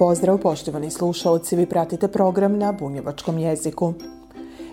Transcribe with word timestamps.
Pozdrav 0.00 0.38
poštovani 0.38 0.90
slušalci, 0.90 1.56
vi 1.56 1.66
pratite 1.66 2.08
program 2.08 2.58
na 2.58 2.72
bunjevačkom 2.72 3.38
jeziku. 3.38 3.92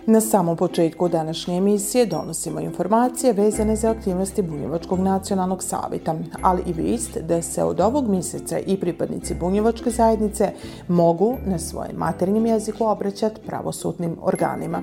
Na 0.06 0.20
samom 0.20 0.56
početku 0.56 1.08
današnje 1.08 1.56
emisije 1.56 2.06
donosimo 2.06 2.60
informacije 2.60 3.32
vezane 3.32 3.76
za 3.76 3.90
aktivnosti 3.90 4.42
Bunjevačkog 4.42 5.00
nacionalnog 5.00 5.62
savita, 5.62 6.14
ali 6.42 6.62
i 6.66 6.72
vist 6.72 7.18
da 7.18 7.42
se 7.42 7.64
od 7.64 7.80
ovog 7.80 8.08
mjeseca 8.08 8.58
i 8.58 8.80
pripadnici 8.80 9.34
Bunjevačke 9.34 9.90
zajednice 9.90 10.50
mogu 10.88 11.36
na 11.46 11.58
svojem 11.58 11.96
maternjem 11.96 12.46
jeziku 12.46 12.84
obraćati 12.84 13.40
pravosudnim 13.46 14.16
organima. 14.22 14.82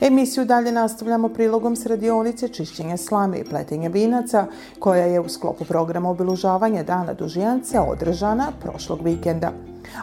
Emisiju 0.00 0.44
dalje 0.44 0.72
nastavljamo 0.72 1.28
prilogom 1.28 1.76
s 1.76 1.86
radionice 1.86 2.48
čišćenja 2.48 2.96
slame 2.96 3.38
i 3.38 3.44
pletenja 3.44 3.88
vinaca, 3.88 4.46
koja 4.78 5.04
je 5.04 5.20
u 5.20 5.28
sklopu 5.28 5.64
programa 5.64 6.10
obilužavanja 6.10 6.82
Dana 6.82 7.14
Dužijance 7.14 7.80
održana 7.80 8.52
prošlog 8.62 9.02
vikenda. 9.02 9.52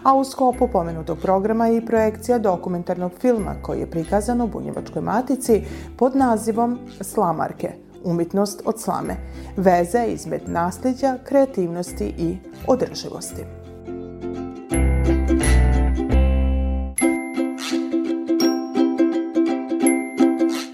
A 0.03 0.15
u 0.15 0.23
sklopu 0.23 0.67
pomenutog 0.67 1.17
programa 1.21 1.67
je 1.67 1.77
i 1.77 1.85
projekcija 1.85 2.39
dokumentarnog 2.39 3.11
filma 3.21 3.55
koji 3.61 3.79
je 3.79 3.91
prikazan 3.91 4.41
u 4.41 4.47
Bunjevačkoj 4.47 5.01
matici 5.01 5.63
pod 5.97 6.15
nazivom 6.15 6.79
Slamarke– 7.01 7.71
umjetnost 8.03 8.61
od 8.65 8.79
slame, 8.79 9.15
veze 9.57 10.05
izmed 10.07 10.41
nasljeđa, 10.47 11.17
kreativnosti 11.23 12.13
i 12.17 12.37
održivosti. 12.67 13.60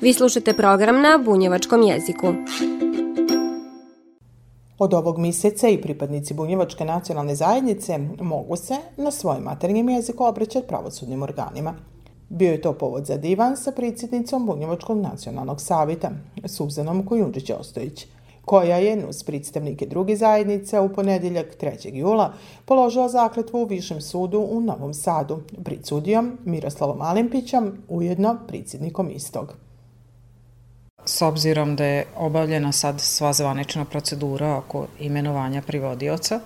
Vi 0.07 0.13
slušate 0.13 0.53
program 0.53 1.01
na 1.01 1.19
bunjevačkom 1.25 1.81
jeziku. 1.81 2.27
Od 4.77 4.93
ovog 4.93 5.17
mjeseca 5.17 5.67
i 5.67 5.81
pripadnici 5.81 6.33
Bunjevačke 6.33 6.85
nacionalne 6.85 7.35
zajednice 7.35 7.97
mogu 8.21 8.55
se 8.55 8.75
na 8.97 9.11
svoj 9.11 9.39
maternjem 9.39 9.89
jeziku 9.89 10.23
obraćati 10.23 10.67
pravosudnim 10.67 11.23
organima. 11.23 11.73
Bio 12.29 12.51
je 12.51 12.61
to 12.61 12.73
povod 12.73 13.05
za 13.05 13.17
divan 13.17 13.57
sa 13.57 13.71
predsjednicom 13.71 14.45
Bunjevačkog 14.45 14.97
nacionalnog 14.97 15.61
savjeta, 15.61 16.11
Suzanom 16.45 17.05
Kojundžić 17.05 17.49
Ostojić, 17.49 18.05
koja 18.45 18.77
je 18.77 19.05
uz 19.09 19.23
predstavnike 19.23 19.85
druge 19.85 20.15
zajednice 20.15 20.79
u 20.79 20.93
ponedjeljak 20.93 21.57
3. 21.61 21.95
jula 21.95 22.33
položila 22.65 23.09
zakletvu 23.09 23.61
u 23.61 23.65
Višem 23.65 24.01
sudu 24.01 24.39
u 24.39 24.61
Novom 24.61 24.93
Sadu 24.93 25.39
pred 25.63 25.85
sudijom 25.85 26.37
Miroslavom 26.45 27.01
Alimpićem, 27.01 27.83
ujedno 27.89 28.37
predsjednikom 28.47 29.09
istog 29.09 29.67
s 31.07 31.21
obzirom 31.21 31.75
da 31.75 31.85
je 31.85 32.05
obavljena 32.15 32.71
sad 32.71 33.01
sva 33.01 33.33
zvanična 33.33 33.85
procedura 33.85 34.55
oko 34.55 34.87
imenovanja 34.99 35.61
privodioca, 35.61 36.39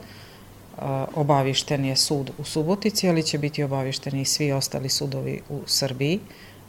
obavišten 1.16 1.86
je 1.86 1.96
sud 1.96 2.32
u 2.38 2.44
Subotici, 2.44 3.10
ali 3.10 3.24
će 3.24 3.38
biti 3.38 3.64
obavišteni 3.64 4.22
i 4.22 4.26
svi 4.26 4.52
ostali 4.52 4.90
sudovi 4.90 5.42
u 5.50 5.60
Srbiji 5.66 6.20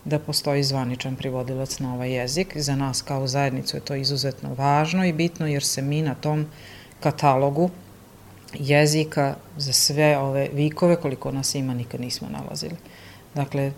da 0.05 0.19
postoji 0.19 0.63
zvaničan 0.63 1.17
privodilac 1.17 1.79
na 1.79 1.95
ovaj 1.95 2.13
jezik. 2.13 2.57
Za 2.57 2.77
nas 2.77 3.03
kao 3.03 3.27
zajednicu 3.27 3.77
je 3.77 3.81
to 3.81 3.95
izuzetno 3.95 4.55
važno 4.55 5.05
i 5.05 5.13
bitno 5.13 5.47
jer 5.47 5.65
se 5.65 5.83
mi 5.83 6.03
na 6.03 6.15
tom 6.15 6.47
katalogu 7.01 7.71
jezika 8.55 9.35
za 9.57 9.73
sve 9.73 10.19
ove 10.19 10.49
vikove 10.53 10.97
koliko 10.97 11.33
nas 11.33 11.55
ima 11.55 11.75
nikad 11.75 12.01
nismo 12.01 12.29
nalazili. 12.29 12.77
Dakle, 13.35 13.73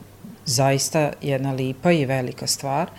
zaista 0.45 1.13
jedna 1.23 1.53
lipa 1.53 1.93
i 1.93 2.07
velika 2.07 2.47
stvar– 2.47 2.91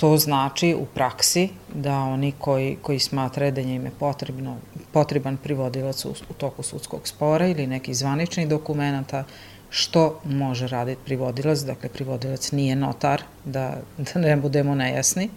To 0.00 0.16
znači 0.16 0.74
u 0.74 0.86
praksi 0.94 1.48
da 1.74 1.98
oni 1.98 2.32
koji, 2.38 2.76
koji 2.82 2.98
smatraju 2.98 3.52
da 3.52 3.62
njime 3.62 3.90
potrebno, 3.98 4.56
potreban 4.92 5.36
privodilac 5.36 6.04
u, 6.04 6.10
u 6.10 6.34
toku 6.34 6.62
sudskog 6.62 7.08
spora 7.08 7.46
ili 7.46 7.66
neki 7.66 7.94
zvanični 7.94 8.46
dokumenta, 8.46 9.24
što 9.70 10.20
može 10.24 10.68
raditi 10.68 11.00
privodilac, 11.04 11.58
dakle 11.58 11.88
privodilac 11.88 12.52
nije 12.52 12.76
notar, 12.76 13.22
da, 13.44 13.76
da 13.98 14.20
ne 14.20 14.36
budemo 14.36 14.74
nejasni, 14.74 15.28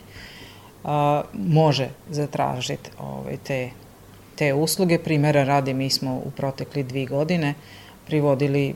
a, 0.84 1.22
može 1.34 1.90
zatražiti 2.10 2.90
ovaj, 3.00 3.38
te, 3.44 3.70
te 4.36 4.54
usluge. 4.54 5.00
Primera 5.00 5.44
radi, 5.44 5.74
mi 5.74 5.90
smo 5.90 6.16
u 6.16 6.32
protekli 6.32 6.84
dvi 6.84 7.06
godine 7.06 7.54
privodili 8.08 8.76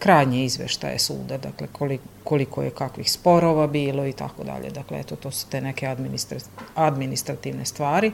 krajnje 0.00 0.44
izveštaje 0.44 0.98
suda, 0.98 1.38
dakle 1.38 1.66
koliko 2.24 2.62
je 2.62 2.70
kakvih 2.70 3.12
sporova 3.12 3.66
bilo 3.66 4.06
i 4.06 4.12
tako 4.12 4.44
dalje. 4.44 4.70
Dakle, 4.70 5.00
eto, 5.00 5.16
to 5.16 5.30
su 5.30 5.46
te 5.50 5.60
neke 5.60 5.96
administrativne 6.74 7.64
stvari. 7.64 8.12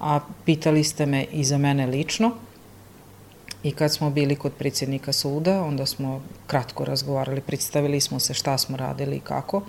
A 0.00 0.20
pitali 0.44 0.84
ste 0.84 1.06
me 1.06 1.24
i 1.32 1.44
za 1.44 1.58
mene 1.58 1.86
lično 1.86 2.32
i 3.62 3.72
kad 3.72 3.92
smo 3.92 4.10
bili 4.10 4.36
kod 4.36 4.52
predsjednika 4.52 5.12
suda, 5.12 5.62
onda 5.62 5.86
smo 5.86 6.22
kratko 6.46 6.84
razgovarali, 6.84 7.40
predstavili 7.40 8.00
smo 8.00 8.18
se 8.18 8.34
šta 8.34 8.58
smo 8.58 8.76
radili 8.76 9.16
i 9.16 9.20
kako. 9.20 9.62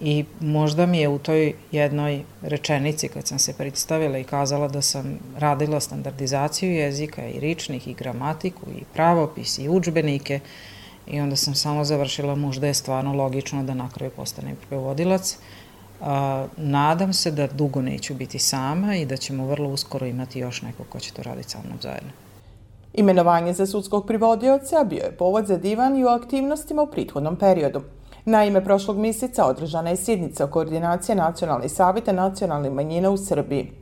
I 0.00 0.24
možda 0.40 0.86
mi 0.86 0.98
je 0.98 1.08
u 1.08 1.18
toj 1.18 1.54
jednoj 1.72 2.22
rečenici 2.42 3.08
kad 3.08 3.26
sam 3.26 3.38
se 3.38 3.52
predstavila 3.52 4.18
i 4.18 4.24
kazala 4.24 4.68
da 4.68 4.82
sam 4.82 5.18
radila 5.38 5.80
standardizaciju 5.80 6.72
jezika 6.72 7.26
i 7.26 7.40
ričnih 7.40 7.88
i 7.88 7.94
gramatiku 7.94 8.66
i 8.78 8.84
pravopis 8.94 9.58
i 9.58 9.68
učbenike 9.68 10.40
i 11.06 11.20
onda 11.20 11.36
sam 11.36 11.54
samo 11.54 11.84
završila 11.84 12.34
možda 12.34 12.66
je 12.66 12.74
stvarno 12.74 13.12
logično 13.12 13.62
da 13.62 13.74
na 13.74 13.90
kraju 13.90 14.10
postanem 14.16 14.56
prevodilac. 14.68 15.38
nadam 16.56 17.12
se 17.12 17.30
da 17.30 17.46
dugo 17.46 17.82
neću 17.82 18.14
biti 18.14 18.38
sama 18.38 18.96
i 18.96 19.06
da 19.06 19.16
ćemo 19.16 19.46
vrlo 19.46 19.68
uskoro 19.68 20.06
imati 20.06 20.38
još 20.38 20.62
neko 20.62 20.84
ko 20.84 21.00
će 21.00 21.12
to 21.12 21.22
raditi 21.22 21.50
sa 21.50 21.58
mnom 21.64 21.78
zajedno. 21.82 22.10
Imenovanje 22.94 23.52
za 23.52 23.66
sudskog 23.66 24.06
privodioca 24.06 24.84
bio 24.84 25.04
je 25.04 25.16
povod 25.18 25.46
za 25.46 25.56
divan 25.56 25.98
i 25.98 26.04
u 26.04 26.08
aktivnostima 26.08 26.82
u 26.82 26.86
prethodnom 26.86 27.36
periodu. 27.36 27.82
Naime, 28.24 28.64
prošlog 28.64 28.98
mjeseca 28.98 29.46
održana 29.46 29.90
je 29.90 29.96
sjednica 29.96 30.46
koordinacije 30.46 31.16
Nacionalne 31.16 31.68
savjete 31.68 32.12
nacionalnih 32.12 32.72
manjina 32.72 33.10
u 33.10 33.16
Srbiji. 33.16 33.72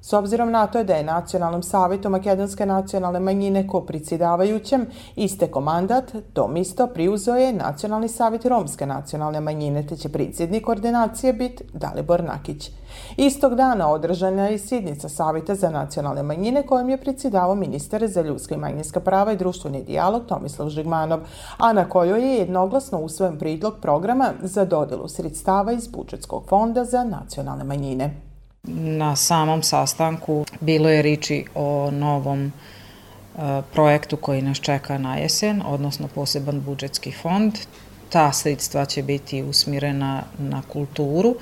S 0.00 0.12
obzirom 0.12 0.50
na 0.50 0.66
to 0.66 0.84
da 0.84 0.94
je 0.94 1.04
Nacionalnom 1.04 1.62
savjetu 1.62 2.10
Makedonske 2.10 2.66
nacionalne 2.66 3.20
manjine 3.20 3.66
ko 3.66 3.80
predsjedavajućem 3.80 4.86
isteko 5.16 5.60
mandat, 5.60 6.12
to 6.32 6.48
misto 6.48 6.86
priuzo 6.86 7.34
je 7.34 7.52
Nacionalni 7.52 8.08
savjet 8.08 8.44
Romske 8.44 8.86
nacionalne 8.86 9.40
manjine, 9.40 9.86
te 9.86 9.96
će 9.96 10.08
predsjednik 10.08 10.64
koordinacije 10.64 11.32
biti 11.32 11.64
Dalibor 11.72 12.24
Nakić. 12.24 12.70
Istog 13.16 13.54
dana 13.54 13.88
održana 13.88 14.46
je 14.46 14.58
sjednica 14.58 15.08
Savjeta 15.08 15.54
za 15.54 15.70
nacionalne 15.70 16.22
manjine 16.22 16.66
kojom 16.66 16.88
je 16.88 17.00
predsjedavao 17.00 17.54
ministar 17.54 18.06
za 18.06 18.22
ljudska 18.22 18.54
i 18.54 18.58
manjinska 18.58 19.00
prava 19.00 19.32
i 19.32 19.36
društveni 19.36 19.82
dijalog 19.82 20.26
Tomislav 20.26 20.68
Žigmanov, 20.68 21.20
a 21.58 21.72
na 21.72 21.88
kojoj 21.88 22.22
je 22.22 22.38
jednoglasno 22.38 23.00
usvojen 23.00 23.38
pridlog 23.38 23.74
programa 23.82 24.32
za 24.42 24.64
dodelu 24.64 25.08
sredstava 25.08 25.72
iz 25.72 25.88
budžetskog 25.88 26.44
fonda 26.48 26.84
za 26.84 27.04
nacionalne 27.04 27.64
manjine. 27.64 28.27
Na 28.74 29.16
samom 29.16 29.62
sastanku 29.62 30.44
bilo 30.60 30.88
je 30.88 31.02
riči 31.02 31.44
o 31.54 31.90
novom 31.90 32.46
e, 32.46 32.50
projektu 33.72 34.16
koji 34.16 34.42
nas 34.42 34.60
čeka 34.60 34.98
na 34.98 35.16
jesen, 35.16 35.62
odnosno 35.66 36.08
poseban 36.08 36.60
budžetski 36.60 37.12
fond. 37.12 37.58
Ta 38.08 38.32
sredstva 38.32 38.84
će 38.84 39.02
biti 39.02 39.42
usmjerena 39.42 40.22
na 40.38 40.62
kulturu, 40.72 41.34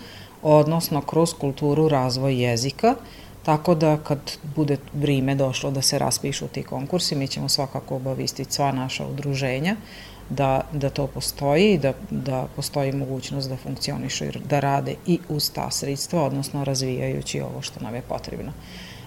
odnosno 0.43 1.01
kroz 1.01 1.35
kulturu 1.35 1.89
razvoj 1.89 2.43
jezika, 2.43 2.95
tako 3.43 3.75
da 3.75 3.97
kad 3.97 4.19
bude 4.57 4.77
vrime 4.93 5.35
došlo 5.35 5.71
da 5.71 5.83
se 5.83 5.99
raspišu 5.99 6.49
ti 6.49 6.63
konkursi, 6.63 7.15
mi 7.15 7.29
ćemo 7.29 7.49
svakako 7.49 7.97
obavistiti 7.97 8.53
sva 8.53 8.73
naša 8.73 9.07
udruženja, 9.07 9.77
da, 10.31 10.61
da 10.73 10.91
to 10.91 11.07
postoji 11.07 11.73
i 11.73 11.79
da, 11.79 11.93
da 12.11 12.47
postoji 12.57 12.93
mogućnost 12.93 13.49
da 13.49 13.57
funkcionišu 13.57 14.25
i 14.25 14.31
da 14.49 14.61
rade 14.61 14.95
i 15.07 15.19
uz 15.29 15.51
ta 15.51 15.71
sredstva, 15.71 16.23
odnosno 16.23 16.65
razvijajući 16.65 17.41
ovo 17.41 17.63
što 17.63 17.81
nam 17.81 17.95
je 17.95 18.03
potrebno. 18.03 18.53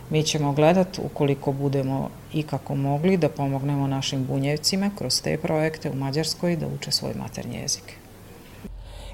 Mi 0.10 0.24
ćemo 0.24 0.54
gledati 0.54 1.02
ukoliko 1.06 1.52
budemo 1.52 2.10
i 2.34 2.44
kako 2.44 2.76
mogli 2.76 3.18
da 3.18 3.30
pomognemo 3.30 3.88
našim 3.88 4.26
bunjevcima 4.26 4.92
kroz 4.98 5.22
te 5.22 5.38
projekte 5.38 5.90
u 5.90 5.96
Mađarskoj 5.96 6.56
da 6.56 6.68
uče 6.68 6.92
svoj 6.92 7.14
maternji 7.14 7.58
jezik. 7.58 7.94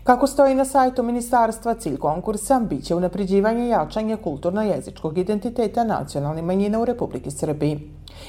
Kako 0.05 0.27
stoji 0.27 0.55
na 0.55 0.65
sajtu 0.65 1.03
ministarstva, 1.03 1.73
cilj 1.73 1.97
konkursa 1.97 2.59
biće 2.59 2.95
unapređivanje 2.95 3.65
i 3.65 3.69
jačanje 3.69 4.17
kulturno-jezičkog 4.17 5.17
identiteta 5.17 5.83
nacionalnih 5.83 6.43
manjina 6.43 6.79
u 6.79 6.85
Republike 6.85 7.31
Srbiji. 7.31 7.79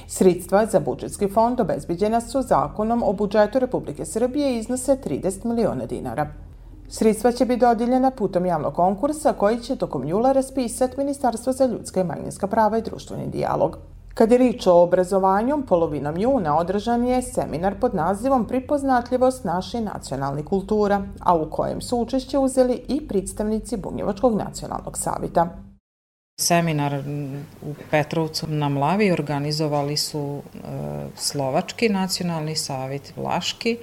Sredstva 0.07 0.65
za 0.65 0.79
budžetski 0.79 1.27
fond 1.27 1.59
obezbiđena 1.59 2.21
su 2.21 2.41
zakonom 2.41 3.03
o 3.03 3.13
budžetu 3.13 3.59
Republike 3.59 4.05
Srbije 4.05 4.57
iznose 4.57 4.97
30 5.05 5.45
miliona 5.45 5.85
dinara. 5.85 6.27
Sredstva 6.89 7.31
će 7.31 7.45
biti 7.45 7.59
dodiljena 7.59 8.11
putom 8.11 8.45
javnog 8.45 8.73
konkursa 8.73 9.33
koji 9.33 9.59
će 9.59 9.75
tokom 9.75 10.07
jula 10.07 10.31
raspisati 10.31 10.97
Ministarstvo 10.97 11.53
za 11.53 11.65
ljudska 11.65 12.01
i 12.01 12.03
manjinska 12.03 12.47
prava 12.47 12.77
i 12.77 12.81
društveni 12.81 13.27
dijalog. 13.27 13.77
Kad 14.17 14.31
je 14.31 14.37
rič 14.37 14.67
o 14.67 14.73
obrazovanju, 14.73 15.63
polovinom 15.67 16.17
juna 16.17 16.57
održan 16.57 17.07
je 17.07 17.21
seminar 17.21 17.79
pod 17.79 17.95
nazivom 17.95 18.47
Pripoznatljivost 18.47 19.43
naše 19.43 19.81
nacionalne 19.81 20.45
kultura, 20.45 21.01
a 21.19 21.35
u 21.35 21.49
kojem 21.49 21.81
su 21.81 21.97
učešće 21.97 22.37
uzeli 22.37 22.81
i 22.87 23.07
predstavnici 23.07 23.77
Bunjevačkog 23.77 24.37
nacionalnog 24.37 24.97
savita. 24.97 25.47
Seminar 26.39 27.03
u 27.61 27.73
Petrovcu 27.91 28.47
na 28.49 28.69
Mlavi 28.69 29.11
organizovali 29.11 29.97
su 29.97 30.41
e, 30.41 30.59
Slovački 31.15 31.89
nacionalni 31.89 32.55
savit, 32.55 33.13
Vlaški. 33.17 33.77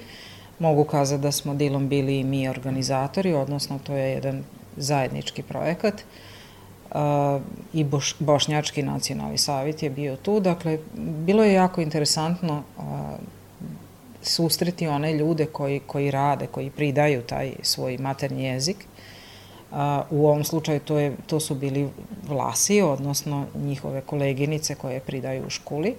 Mogu 0.59 0.83
kazati 0.83 1.21
da 1.21 1.31
smo 1.31 1.53
dilom 1.53 1.89
bili 1.89 2.19
i 2.19 2.23
mi 2.23 2.49
organizatori, 2.49 3.33
odnosno 3.33 3.79
to 3.83 3.93
je 3.93 4.11
jedan 4.11 4.43
zajednički 4.77 5.43
projekat 5.43 6.03
i 7.73 7.83
Boš, 7.83 8.15
Bošnjački 8.19 8.83
nacionalni 8.83 9.37
savjet 9.37 9.83
je 9.83 9.89
bio 9.89 10.15
tu. 10.15 10.39
Dakle, 10.39 10.79
bilo 10.97 11.43
je 11.43 11.53
jako 11.53 11.81
interesantno 11.81 12.63
sustreti 14.21 14.87
one 14.87 15.13
ljude 15.13 15.45
koji, 15.45 15.79
koji 15.79 16.11
rade, 16.11 16.47
koji 16.47 16.69
pridaju 16.69 17.21
taj 17.21 17.53
svoj 17.61 17.97
maternji 17.97 18.43
jezik. 18.43 18.77
U 20.09 20.27
ovom 20.27 20.43
slučaju 20.43 20.79
to, 20.79 20.99
je, 20.99 21.15
to 21.27 21.39
su 21.39 21.55
bili 21.55 21.89
vlasi, 22.27 22.81
odnosno 22.81 23.45
njihove 23.55 24.01
koleginice 24.01 24.75
koje 24.75 24.99
pridaju 24.99 25.45
u 25.47 25.49
školi. 25.49 25.95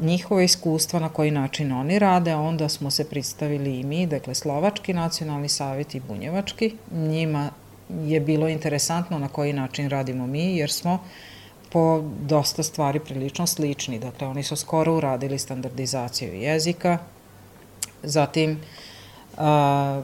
Njihove 0.00 0.44
iskustva 0.44 1.00
na 1.00 1.08
koji 1.08 1.30
način 1.30 1.72
oni 1.72 1.98
rade, 1.98 2.34
onda 2.34 2.68
smo 2.68 2.90
se 2.90 3.08
predstavili 3.08 3.80
i 3.80 3.84
mi, 3.84 4.06
dakle 4.06 4.34
Slovački 4.34 4.92
nacionalni 4.92 5.48
savjet 5.48 5.94
i 5.94 6.00
Bunjevački. 6.00 6.74
Njima 6.92 7.50
je 8.04 8.20
bilo 8.20 8.48
interesantno 8.48 9.18
na 9.18 9.28
koji 9.28 9.52
način 9.52 9.90
radimo 9.90 10.26
mi, 10.26 10.56
jer 10.56 10.72
smo 10.72 10.98
po 11.72 12.02
dosta 12.20 12.62
stvari 12.62 13.00
prilično 13.00 13.46
slični. 13.46 13.98
Dakle, 13.98 14.26
oni 14.26 14.42
su 14.42 14.56
skoro 14.56 14.96
uradili 14.96 15.38
standardizaciju 15.38 16.34
jezika, 16.34 16.98
zatim 18.02 18.60
a, 19.36 20.02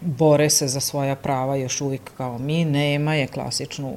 bore 0.00 0.50
se 0.50 0.68
za 0.68 0.80
svoja 0.80 1.16
prava 1.16 1.56
još 1.56 1.80
uvijek 1.80 2.10
kao 2.16 2.38
mi, 2.38 2.64
nema 2.64 3.14
je 3.14 3.26
klasičnu 3.26 3.94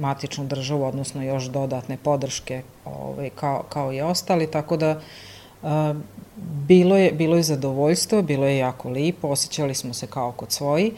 matičnu 0.00 0.44
državu, 0.44 0.84
odnosno 0.84 1.22
još 1.22 1.44
dodatne 1.44 1.96
podrške 1.96 2.62
ovaj, 2.84 3.30
kao, 3.30 3.62
kao 3.68 3.92
i 3.92 4.00
ostali, 4.00 4.50
tako 4.50 4.76
da 4.76 5.00
a, 5.62 5.94
bilo, 6.68 6.96
je, 6.96 7.12
bilo 7.12 7.36
je 7.36 7.42
zadovoljstvo, 7.42 8.22
bilo 8.22 8.46
je 8.46 8.58
jako 8.58 8.90
lipo, 8.90 9.28
osjećali 9.28 9.74
smo 9.74 9.94
se 9.94 10.06
kao 10.06 10.32
kod 10.32 10.52
svoji, 10.52 10.92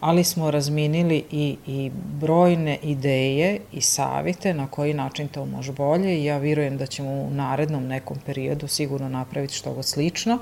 ali 0.00 0.24
smo 0.24 0.50
razminili 0.50 1.24
i, 1.30 1.56
i 1.66 1.90
brojne 2.20 2.78
ideje 2.82 3.60
i 3.72 3.80
savite 3.80 4.54
na 4.54 4.66
koji 4.66 4.94
način 4.94 5.28
to 5.28 5.44
može 5.44 5.72
bolje 5.72 6.20
i 6.20 6.24
ja 6.24 6.38
virujem 6.38 6.76
da 6.76 6.86
ćemo 6.86 7.10
u 7.10 7.30
narednom 7.30 7.86
nekom 7.86 8.16
periodu 8.26 8.68
sigurno 8.68 9.08
napraviti 9.08 9.54
što 9.54 9.72
god 9.72 9.84
slično, 9.84 10.38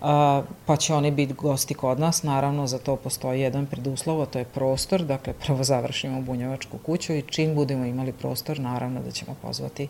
a, 0.00 0.42
pa 0.66 0.76
će 0.76 0.94
oni 0.94 1.10
biti 1.10 1.32
gosti 1.32 1.74
kod 1.74 2.00
nas, 2.00 2.22
naravno 2.22 2.66
za 2.66 2.78
to 2.78 2.96
postoji 2.96 3.40
jedan 3.40 3.66
preduslov, 3.66 4.22
a 4.22 4.26
to 4.26 4.38
je 4.38 4.44
prostor, 4.44 5.04
dakle 5.04 5.32
prvo 5.32 5.64
završimo 5.64 6.20
bunjevačku 6.20 6.78
kuću 6.78 7.14
i 7.14 7.22
čim 7.22 7.54
budemo 7.54 7.84
imali 7.84 8.12
prostor, 8.12 8.60
naravno 8.60 9.00
da 9.02 9.10
ćemo 9.10 9.36
pozvati 9.42 9.88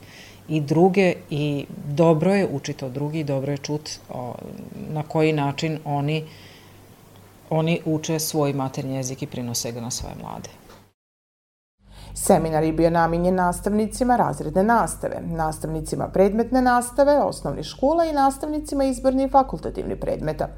i 0.49 0.61
druge. 0.61 1.15
I 1.31 1.67
dobro 1.89 2.35
je 2.35 2.49
učiti 2.53 2.85
od 2.85 2.93
drugi, 2.93 3.25
dobro 3.25 3.53
je 3.53 3.59
čut 3.59 3.91
o, 4.09 4.35
na 4.89 5.03
koji 5.03 5.33
način 5.33 5.79
oni 5.85 6.23
uh, 6.23 6.29
oni 7.53 7.81
uče 7.85 8.19
svoj 8.19 8.53
maternji 8.53 8.97
jezik 8.97 9.23
i 9.23 9.27
prinose 9.27 9.73
ga 9.73 9.81
na 9.81 9.91
svoje 9.91 10.15
mlade. 10.23 10.49
Seminar 12.15 12.65
je 12.65 12.73
bio 12.73 12.91
namenjen 12.91 13.35
nastavnicima 13.35 14.17
razredne 14.17 14.63
nastave, 14.63 15.21
nastavnicima 15.21 16.09
predmetne 16.09 16.63
nastave, 16.63 17.19
osnovnih 17.19 17.65
škola 17.65 18.05
i 18.05 18.13
nastavnicima 18.13 18.85
izbornih 18.85 19.31
fakultativnih 19.31 19.97
predmeta. 20.01 20.49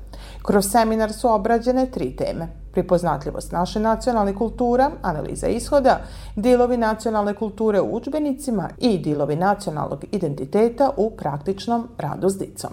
Kroz 0.43 0.71
seminar 0.71 1.13
su 1.13 1.29
obrađene 1.29 1.87
tri 1.87 2.17
teme. 2.17 2.49
Pripoznatljivost 2.73 3.53
naše 3.53 3.81
nacionalne 3.81 4.35
kultura, 4.35 4.91
analiza 5.03 5.49
ishoda, 5.49 6.01
dilovi 6.37 6.77
nacionalne 6.77 7.35
kulture 7.35 7.81
u 7.81 7.97
učbenicima 7.97 8.69
i 8.79 8.99
dilovi 8.99 9.37
nacionalnog 9.37 10.05
identiteta 10.13 10.91
u 10.97 11.11
praktičnom 11.11 11.89
radu 11.99 12.29
s 12.29 12.39
dicom. 12.39 12.73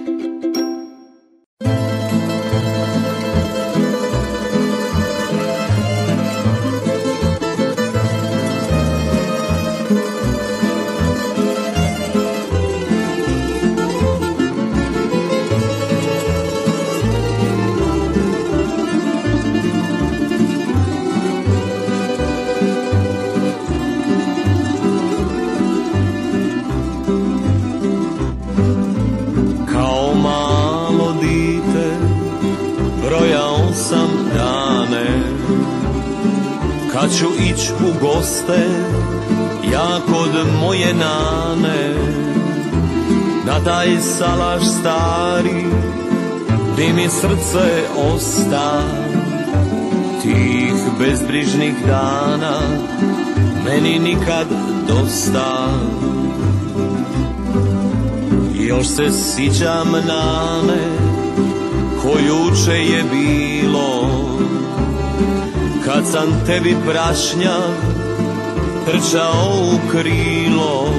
Taj 43.65 43.97
salaš 44.01 44.63
stari 44.79 45.65
Gdje 46.73 46.93
mi 46.93 47.09
srce 47.09 47.83
osta 48.13 48.81
Tih 50.21 50.73
bezbrižnih 50.99 51.73
dana 51.87 52.59
Meni 53.65 53.99
nikad 53.99 54.47
dosta. 54.87 55.67
Još 58.53 58.87
se 58.87 59.11
sićam 59.11 59.91
nane 59.91 60.81
Kojuče 62.01 62.83
je 62.83 63.03
bilo. 63.11 64.09
Kad 65.85 66.07
sam 66.07 66.45
tebi 66.45 66.75
prašnja 66.87 67.57
trčao 68.85 69.53
u 69.73 69.91
krilo 69.91 70.93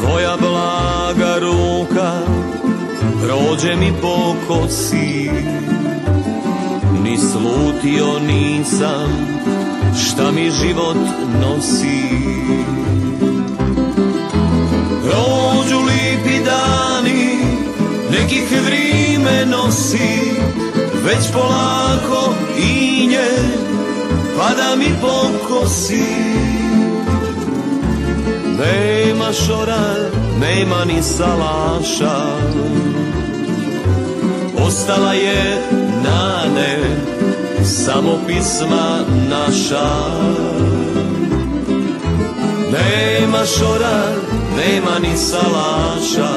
Tvoja 0.00 0.36
blaga 1.34 1.46
ruka 1.46 2.12
prođe 3.22 3.76
mi 3.76 3.92
po 4.00 4.34
kosi 4.48 5.30
Ni 7.02 7.18
slutio 7.18 8.18
nisam 8.26 9.34
šta 10.06 10.30
mi 10.30 10.50
život 10.50 10.96
nosi. 11.40 12.02
Prođu 15.02 15.78
lipi 15.78 16.44
dani, 16.44 17.38
nekih 18.10 18.62
vrime 18.66 19.46
nosi 19.46 20.32
već 21.04 21.32
polako 21.32 22.34
inje 22.58 23.28
pada 24.38 24.76
mi 24.76 24.94
po 25.00 25.28
kosi 25.48 26.53
Nema 28.64 29.32
šora, 29.32 29.84
nema 30.40 30.84
ni 30.84 31.02
salaša. 31.02 32.16
Ostala 34.66 35.12
je 35.12 35.62
nane, 36.04 36.78
samo 37.64 38.18
pisma 38.26 39.00
naša. 39.30 39.88
Nema 42.72 43.44
šora, 43.58 44.02
nema 44.56 44.98
ni 44.98 45.16
salaša. 45.16 46.30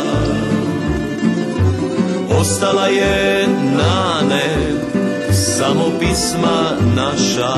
Ostala 2.39 2.87
je 2.87 3.47
nane 3.77 4.77
Samo 5.57 5.91
pisma 5.99 6.77
naša 6.95 7.53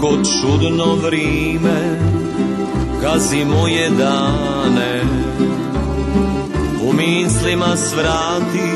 kako 0.00 0.16
čudno 0.16 0.94
vrime 0.94 1.98
gazi 3.02 3.44
moje 3.44 3.90
dane. 3.90 5.02
U 6.82 6.92
mislima 6.92 7.76
svrati 7.76 8.68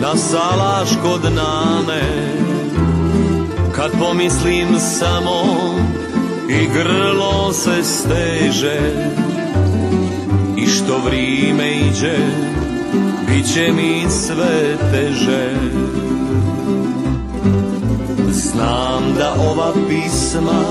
na 0.00 0.16
salaš 0.16 0.88
kod 1.02 1.32
nane. 1.32 2.32
Kad 3.72 3.90
pomislim 3.98 4.78
samo 4.78 5.42
i 6.48 6.66
grlo 6.74 7.52
se 7.52 7.84
steže 7.84 8.80
I 10.56 10.66
što 10.66 10.98
vrime 11.04 11.72
iđe, 11.72 12.18
bit 13.28 13.54
će 13.54 13.72
mi 13.72 14.10
sve 14.10 14.76
teže 14.92 15.54
Znam 18.60 19.14
da 19.18 19.34
ova 19.50 19.72
pisma 19.88 20.62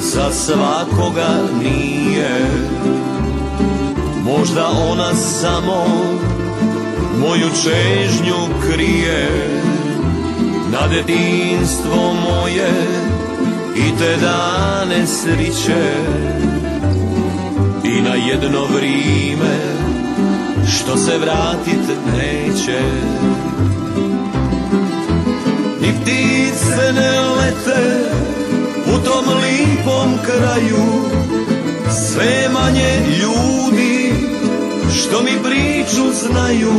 za 0.00 0.30
svakoga 0.32 1.28
nije. 1.62 2.50
Možda 4.24 4.68
ona 4.90 5.14
samo 5.14 5.86
moju 7.18 7.48
čežnju 7.64 8.36
krije. 8.66 9.28
Na 10.72 10.88
detinstvo 10.88 12.14
moje 12.14 12.70
i 13.76 13.98
te 13.98 14.16
dane 14.16 15.06
sriće. 15.06 15.92
I 17.84 18.02
na 18.02 18.14
jedno 18.14 18.64
vrime 18.64 19.58
što 20.66 20.96
se 20.96 21.18
vratit 21.18 21.88
neće 22.16 22.80
kraju 30.40 30.84
sve 31.90 32.48
manje 32.52 32.92
ljudi 33.22 34.12
što 34.94 35.22
mi 35.22 35.30
priču 35.42 36.02
znaju. 36.22 36.72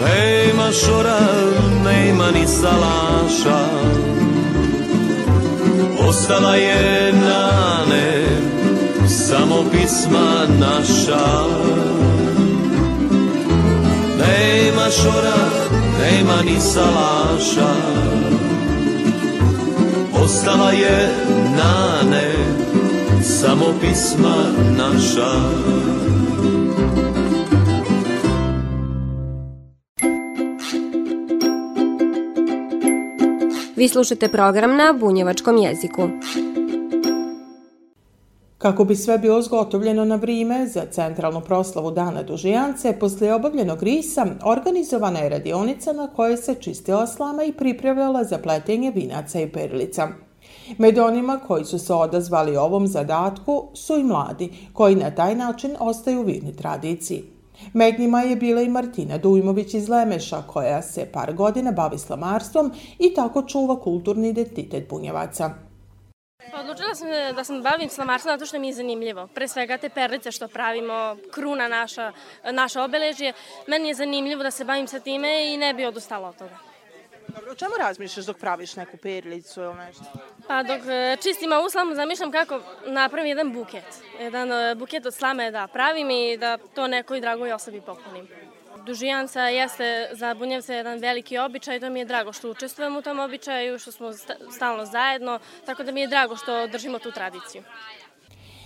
Nema 0.00 0.72
šora, 0.72 1.20
nema 1.84 2.30
ni 2.30 2.46
salaša. 2.46 3.64
Ostala 6.08 6.56
je 6.56 7.12
nane, 7.12 8.24
samo 9.08 9.64
pisma 9.72 10.46
naša. 10.58 11.44
Nema 14.18 14.90
šora, 14.90 15.36
nema 16.00 16.42
ni 16.44 16.60
salaša 16.60 18.21
Ostala 20.24 20.70
je 20.70 21.08
nane, 21.56 22.32
samo 23.22 23.66
pisma 23.80 24.36
naša 24.78 25.32
Vi 33.76 33.88
slušate 33.88 34.28
program 34.28 34.76
na 34.76 34.94
bunjevačkom 35.00 35.56
jeziku. 35.56 36.08
Kako 38.62 38.84
bi 38.84 38.96
sve 38.96 39.18
bilo 39.18 39.42
zgotovljeno 39.42 40.04
na 40.04 40.16
vrijeme 40.16 40.66
za 40.66 40.82
centralnu 40.90 41.40
proslavu 41.40 41.90
Dana 41.90 42.22
Dužijance, 42.22 42.98
poslije 43.00 43.34
obavljenog 43.34 43.82
risa 43.82 44.26
organizovana 44.44 45.18
je 45.18 45.28
radionica 45.28 45.92
na 45.92 46.06
kojoj 46.06 46.36
se 46.36 46.54
čistila 46.54 47.06
slama 47.06 47.44
i 47.44 47.52
pripravljala 47.52 48.24
za 48.24 48.38
pletenje 48.38 48.90
vinaca 48.90 49.40
i 49.40 49.48
perilica. 49.48 50.08
Med 50.78 50.98
onima 50.98 51.40
koji 51.46 51.64
su 51.64 51.78
se 51.78 51.94
odazvali 51.94 52.56
ovom 52.56 52.86
zadatku 52.86 53.68
su 53.74 53.98
i 53.98 54.04
mladi, 54.04 54.52
koji 54.72 54.96
na 54.96 55.10
taj 55.10 55.34
način 55.34 55.76
ostaju 55.80 56.22
virni 56.22 56.56
tradiciji. 56.56 57.24
Med 57.72 58.00
njima 58.00 58.22
je 58.22 58.36
bila 58.36 58.62
i 58.62 58.68
Martina 58.68 59.18
Dujmović 59.18 59.74
iz 59.74 59.88
Lemeša, 59.88 60.42
koja 60.42 60.82
se 60.82 61.08
par 61.12 61.34
godina 61.34 61.72
bavi 61.72 61.98
slamarstvom 61.98 62.72
i 62.98 63.14
tako 63.14 63.42
čuva 63.42 63.80
kulturni 63.80 64.28
identitet 64.28 64.88
bunjevaca. 64.90 65.71
Pa 66.50 66.60
odlučila 66.60 66.94
sam 66.94 67.08
da 67.36 67.44
sam 67.44 67.62
bavim 67.62 67.88
slamarstvom 67.88 68.34
zato 68.34 68.46
što 68.46 68.58
mi 68.58 68.66
je 68.66 68.72
zanimljivo. 68.72 69.26
Pre 69.34 69.48
svega 69.48 69.78
te 69.78 69.88
perlice 69.88 70.32
što 70.32 70.48
pravimo, 70.48 71.16
kruna 71.30 71.68
naša, 71.68 72.12
naša 72.44 72.82
obeležje. 72.82 73.32
Meni 73.66 73.88
je 73.88 73.94
zanimljivo 73.94 74.42
da 74.42 74.50
se 74.50 74.64
bavim 74.64 74.86
sa 74.86 75.00
time 75.00 75.54
i 75.54 75.56
ne 75.56 75.74
bi 75.74 75.84
odustala 75.84 76.28
od 76.28 76.36
toga. 76.36 76.58
Dobro, 77.28 77.52
o 77.52 77.54
čemu 77.54 77.72
razmišljaš 77.78 78.26
dok 78.26 78.38
praviš 78.38 78.76
neku 78.76 78.96
perlicu 78.96 79.60
ili 79.60 79.74
nešto? 79.74 80.04
Pa 80.48 80.62
dok 80.62 80.80
e, 80.88 81.16
čistim 81.22 81.52
ovu 81.52 81.70
slamu 81.70 81.94
zamišljam 81.94 82.32
kako 82.32 82.60
napravim 82.86 83.28
jedan 83.28 83.52
buket. 83.52 83.84
Jedan 84.20 84.52
e, 84.52 84.74
buket 84.74 85.06
od 85.06 85.14
slame 85.14 85.50
da 85.50 85.66
pravim 85.66 86.10
i 86.10 86.36
da 86.36 86.58
to 86.58 86.86
nekoj 86.86 87.20
dragoj 87.20 87.52
osobi 87.52 87.80
poklonim. 87.80 88.28
Dužijanca 88.86 89.40
jeste 89.40 90.08
za 90.12 90.34
bunjevce 90.34 90.74
jedan 90.74 90.98
veliki 90.98 91.38
običaj, 91.38 91.80
to 91.80 91.90
mi 91.90 91.98
je 91.98 92.04
drago 92.04 92.32
što 92.32 92.50
učestvujem 92.50 92.96
u 92.96 93.02
tom 93.02 93.18
običaju, 93.18 93.78
što 93.78 93.92
smo 93.92 94.12
stalno 94.56 94.86
zajedno, 94.86 95.38
tako 95.66 95.82
da 95.82 95.92
mi 95.92 96.00
je 96.00 96.06
drago 96.06 96.36
što 96.36 96.66
držimo 96.66 96.98
tu 96.98 97.12
tradiciju. 97.12 97.62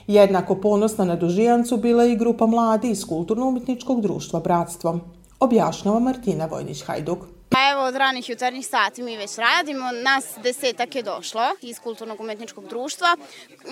Jednako 0.07 0.55
ponosna 0.55 1.05
na 1.05 1.17
Dužijancu 1.17 1.77
bila 1.77 2.03
je 2.03 2.13
i 2.13 2.17
grupa 2.17 2.47
mladi 2.47 2.91
iz 2.91 3.05
Kulturno-umetničkog 3.05 4.01
društva 4.01 4.41
Bratstvo. 4.41 5.01
Objašnjava 5.41 5.99
Martina 5.99 6.49
Vojnić-Hajduk. 6.49 7.19
Pa 7.49 7.59
evo, 7.73 7.83
od 7.83 7.97
ranih 7.97 8.29
jutarnjih 8.29 8.67
sati 8.67 9.03
mi 9.03 9.17
već 9.17 9.39
radimo. 9.39 9.85
Nas 10.05 10.25
desetak 10.43 10.95
je 10.95 11.03
došlo 11.03 11.43
iz 11.63 11.79
Kulturnog 11.79 12.21
umetničkog 12.21 12.69
društva. 12.69 13.17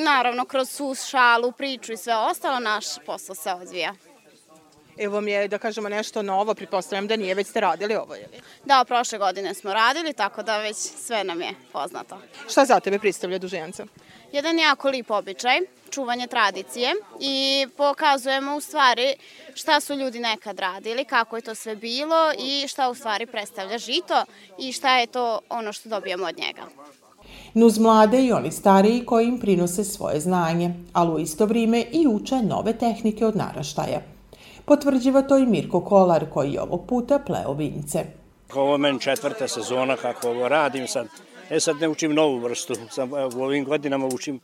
Naravno, 0.05 0.45
kroz 0.45 0.71
sus, 0.71 1.05
šalu, 1.05 1.53
priču 1.53 1.93
i 1.93 1.97
sve 1.97 2.17
ostalo, 2.17 2.61
naš 2.61 2.85
posao 3.07 3.35
se 3.35 3.53
odvija. 3.53 3.95
Evo 4.99 5.21
mi 5.21 5.31
je, 5.31 5.49
da 5.49 5.59
kažemo, 5.59 5.89
nešto 5.89 6.23
novo, 6.23 6.55
pretpostavljam 6.55 7.07
da 7.07 7.17
nije, 7.17 7.35
već 7.35 7.47
ste 7.47 7.61
radili 7.61 7.97
ovo, 7.97 8.15
je 8.15 8.29
li? 8.33 8.41
Da, 8.65 8.85
prošle 8.89 9.19
godine 9.19 9.55
smo 9.55 9.73
radili, 9.73 10.13
tako 10.13 10.43
da 10.43 10.59
već 10.59 10.77
sve 10.77 11.25
nam 11.25 11.41
je 11.41 11.55
poznato. 11.73 12.19
Šta 12.49 12.65
za 12.65 12.81
tebe 12.81 12.99
predstavlja 12.99 13.39
Dužijanca? 13.39 13.87
Jedan 14.33 14.59
jako 14.59 14.89
lip 14.89 15.11
običaj, 15.11 15.61
čuvanje 15.91 16.27
tradicije 16.27 16.95
i 17.21 17.67
pokazujemo 17.77 18.57
u 18.57 18.61
stvari 18.61 19.15
šta 19.55 19.81
su 19.81 19.95
ljudi 19.95 20.19
nekad 20.19 20.59
radili, 20.59 21.05
kako 21.05 21.37
je 21.37 21.43
to 21.43 21.55
sve 21.55 21.77
bilo 21.77 22.33
i 22.39 22.69
šta 22.69 22.91
u 22.91 22.95
stvari 22.95 23.27
predstavlja 23.27 23.79
žito 23.79 24.25
i 24.59 24.73
šta 24.73 24.99
je 24.99 25.07
to 25.07 25.41
ono 25.49 25.73
što 25.73 25.89
dobijamo 25.89 26.27
od 26.27 26.39
njega. 26.39 26.63
Nuz 27.55 27.79
mlade 27.79 28.25
i 28.25 28.33
oni 28.33 28.53
stariji 28.53 29.05
koji 29.07 29.27
im 29.27 29.41
prinose 29.41 29.85
svoje 29.85 30.21
znanje, 30.21 30.75
ali 30.93 31.13
u 31.13 31.19
isto 31.19 31.47
vrijeme 31.47 31.85
i 31.93 32.07
uče 32.07 32.37
nove 32.37 32.79
tehnike 32.79 33.27
od 33.27 33.37
naraštaja. 33.37 34.14
Potvrđiva 34.65 35.23
to 35.23 35.39
i 35.39 35.47
Mirko 35.47 35.81
Kolar 35.81 36.31
koji 36.31 36.53
je 36.53 36.61
ovog 36.61 36.87
puta 36.87 37.19
pleo 37.19 37.53
vince. 37.53 38.05
Ovo 38.55 38.79
meni 38.79 39.01
četvrta 39.01 39.49
sezona 39.49 39.97
kako 39.97 40.29
ovo 40.29 40.49
radim 40.49 40.89
sad. 40.89 41.07
E 41.51 41.61
sad 41.61 41.77
ne 41.81 41.89
učim 41.89 42.15
novu 42.15 42.39
vrstu, 42.39 42.75
sam, 42.91 43.13
u 43.13 43.43
ovim 43.43 43.65
godinama 43.65 44.07
učim 44.07 44.41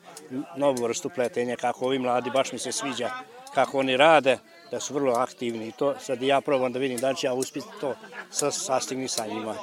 novu 0.56 0.82
vrstu 0.82 1.10
pletenja, 1.14 1.56
kako 1.56 1.86
ovi 1.86 1.98
mladi, 1.98 2.30
baš 2.30 2.52
mi 2.52 2.58
se 2.58 2.72
sviđa 2.72 3.10
kako 3.54 3.78
oni 3.78 3.96
rade, 3.96 4.38
da 4.70 4.80
su 4.80 4.94
vrlo 4.94 5.12
aktivni 5.12 5.68
i 5.68 5.72
to 5.72 5.94
sad 6.00 6.22
ja 6.22 6.40
probam 6.40 6.72
da 6.72 6.78
vidim 6.78 6.98
da 6.98 7.14
će 7.14 7.26
ja 7.26 7.34
uspiti 7.34 7.66
to 7.80 7.94
sa, 8.30 8.50
sastigni 8.50 9.08
sa 9.08 9.26
njima. 9.26 9.54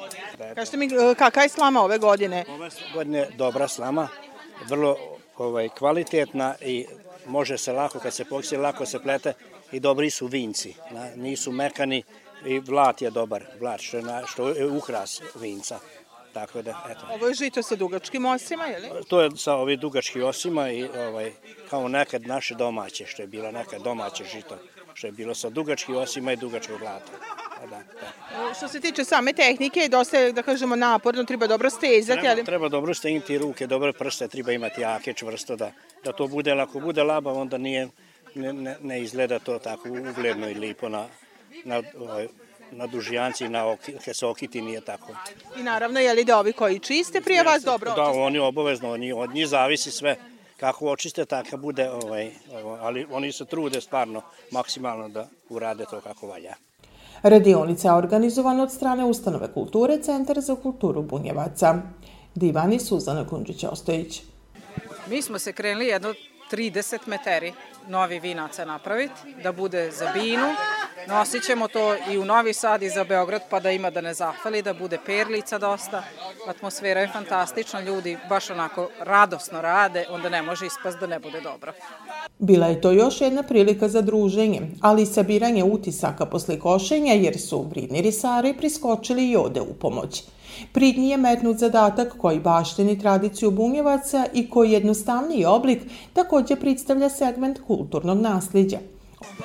Kažete 0.56 0.78
mi, 0.78 0.86
e, 0.86 1.16
kakva 1.16 1.44
je 1.44 1.50
slama 1.50 1.84
ove 1.84 1.98
godine? 1.98 2.46
Ove 2.50 2.70
godine 2.94 3.28
dobra 3.38 3.68
slama, 3.68 4.08
vrlo 4.70 4.98
ovaj, 5.38 5.70
kvalitetna 5.70 6.56
i 6.62 6.86
može 7.26 7.58
se 7.58 7.72
lako, 7.72 8.00
kad 8.00 8.14
se 8.14 8.26
pokisi, 8.26 8.58
lako 8.58 8.86
se 8.86 9.00
plete 9.00 9.34
i 9.72 9.80
dobri 9.80 10.10
su 10.10 10.28
vinci, 10.28 10.74
na, 10.92 11.10
nisu 11.16 11.52
mekani 11.52 12.04
i 12.46 12.60
vlat 12.60 13.02
je 13.02 13.10
dobar, 13.10 13.44
vlat 13.60 13.82
što 13.82 13.98
je, 13.98 14.04
na, 14.04 14.28
što 14.28 14.50
je 14.50 14.66
uhras 14.66 15.22
vinca. 15.36 15.80
Tako 16.34 16.62
da, 16.62 16.86
eto. 16.90 17.08
Ovo 17.14 17.28
je 17.28 17.34
žito 17.34 17.64
sa 17.64 17.76
dugačkim 17.76 18.26
osima, 18.26 18.66
je 18.66 18.80
li? 18.80 18.90
To 19.08 19.22
je 19.22 19.30
sa 19.38 19.54
ovih 19.54 19.80
dugačkih 19.80 20.24
osima 20.24 20.70
i 20.72 20.84
ovaj, 20.84 21.32
kao 21.70 21.88
nekad 21.88 22.28
naše 22.28 22.56
domaće, 22.56 23.06
što 23.06 23.22
je 23.22 23.28
bilo 23.28 23.52
nekad 23.52 23.82
domaće 23.82 24.24
žito, 24.24 24.58
što 24.94 25.08
je 25.08 25.12
bilo 25.12 25.36
sa 25.36 25.50
dugačkih 25.50 25.96
osima 25.96 26.32
i 26.32 26.36
dugačkog 26.36 26.80
vlata. 26.80 27.12
Da, 27.62 27.78
da. 27.78 28.54
Što 28.54 28.68
se 28.68 28.80
tiče 28.80 29.04
same 29.04 29.34
tehnike, 29.34 29.88
dosta 29.90 30.18
je, 30.18 30.32
da 30.32 30.44
kažemo, 30.44 30.76
naporno, 30.76 31.24
treba 31.24 31.48
dobro 31.48 31.70
stezati, 31.70 32.22
treba, 32.22 32.32
ali... 32.32 32.46
Treba 32.46 32.70
dobro 32.70 32.94
stegniti 32.94 33.38
ruke, 33.38 33.68
dobre 33.68 33.94
prste, 33.94 34.28
treba 34.28 34.52
imati 34.52 34.82
jake, 34.82 35.14
čvrsto, 35.14 35.56
da, 35.56 35.72
da 36.04 36.12
to 36.12 36.28
bude, 36.28 36.52
ako 36.52 36.80
bude 36.80 37.04
laba, 37.04 37.34
onda 37.34 37.58
nije, 37.58 37.88
ne, 38.36 38.54
ne, 38.54 38.78
ne 38.82 39.02
izgleda 39.02 39.40
to 39.40 39.60
tako 39.60 39.90
ugledno 39.90 40.50
i 40.50 40.54
lipo 40.54 40.90
na, 40.90 41.06
na 41.66 41.82
ovaj, 42.00 42.28
na 42.72 42.88
dužijanci, 42.88 43.50
na 43.50 43.68
oki, 43.68 43.94
kesokiti 44.06 44.62
nije 44.62 44.82
tako. 44.82 45.14
I 45.58 45.64
naravno, 45.64 46.00
je 46.00 46.14
li 46.14 46.26
da 46.26 46.40
ovi 46.40 46.54
koji 46.54 46.80
čiste 46.80 47.22
prije 47.22 47.44
vas 47.44 47.64
dobro 47.64 47.94
Da, 47.96 48.04
oni 48.04 48.40
obavezno, 48.40 48.92
oni, 48.92 49.14
od 49.14 49.30
njih 49.30 49.48
zavisi 49.48 49.92
sve 49.92 50.16
kako 50.58 50.86
očiste, 50.86 51.26
tako 51.26 51.58
bude, 51.58 51.90
ovaj, 51.90 52.32
ali 52.80 53.08
oni 53.12 53.32
se 53.32 53.46
trude 53.46 53.82
stvarno 53.82 54.22
maksimalno 54.52 55.10
da 55.10 55.28
urade 55.50 55.86
to 55.90 56.02
kako 56.02 56.28
valja. 56.28 56.54
Radionica 57.24 57.88
je 57.88 57.94
organizovana 57.94 58.64
od 58.64 58.72
strane 58.72 59.06
Ustanove 59.06 59.54
kulture 59.54 60.02
Centar 60.02 60.42
za 60.42 60.56
kulturu 60.56 61.02
Bunjevaca. 61.02 61.76
Divani 62.36 62.80
Suzana 62.80 63.26
Kunđić-Ostojić. 63.26 64.22
Mi 65.10 65.22
smo 65.22 65.40
se 65.40 65.54
krenuli 65.54 65.86
jedno 65.86 66.14
30 66.52 67.00
meteri 67.06 67.54
novi 67.88 68.20
vinaca 68.20 68.66
napraviti, 68.66 69.36
da 69.44 69.52
bude 69.52 69.92
za 69.92 70.12
binu. 70.14 70.48
Nosit 71.08 71.44
ćemo 71.44 71.68
to 71.68 71.96
i 72.12 72.18
u 72.18 72.26
Novi 72.26 72.54
Sad 72.54 72.84
i 72.84 72.90
za 72.90 73.04
Beograd, 73.04 73.42
pa 73.50 73.60
da 73.60 73.72
ima 73.72 73.90
da 73.90 74.02
ne 74.02 74.14
zahvali, 74.14 74.62
da 74.62 74.74
bude 74.74 74.98
perlica 75.06 75.58
dosta. 75.58 76.04
Atmosfera 76.48 77.02
je 77.02 77.08
fantastična, 77.08 77.82
ljudi 77.82 78.18
baš 78.30 78.50
onako 78.50 78.90
radosno 79.00 79.62
rade, 79.62 80.06
onda 80.10 80.30
ne 80.30 80.42
može 80.42 80.66
ispast 80.66 81.00
da 81.00 81.08
ne 81.08 81.20
bude 81.20 81.42
dobro. 81.42 81.74
Bila 82.40 82.68
je 82.68 82.82
to 82.82 82.92
još 82.92 83.22
jedna 83.22 83.44
prilika 83.44 83.88
za 83.88 84.02
druženje, 84.02 84.62
ali 84.82 85.02
i 85.02 85.06
sabiranje 85.06 85.64
utisaka 85.64 86.26
posle 86.26 86.60
košenja, 86.60 87.14
jer 87.14 87.40
su 87.40 87.62
vridni 87.70 88.02
risari 88.02 88.54
priskočili 88.58 89.30
i 89.30 89.36
ode 89.36 89.62
u 89.62 89.74
pomoć. 89.74 90.24
Prid 90.74 90.98
je 90.98 91.18
metnut 91.18 91.58
zadatak 91.58 92.18
koji 92.18 92.40
baštini 92.40 93.00
tradiciju 93.00 93.52
bunjevaca 93.52 94.26
i 94.34 94.50
koji 94.50 94.72
jednostavniji 94.72 95.46
oblik 95.46 95.82
takođe 96.14 96.56
predstavlja 96.56 97.10
segment 97.10 97.60
kulturnog 97.68 98.22
nasljeđa. 98.22 98.78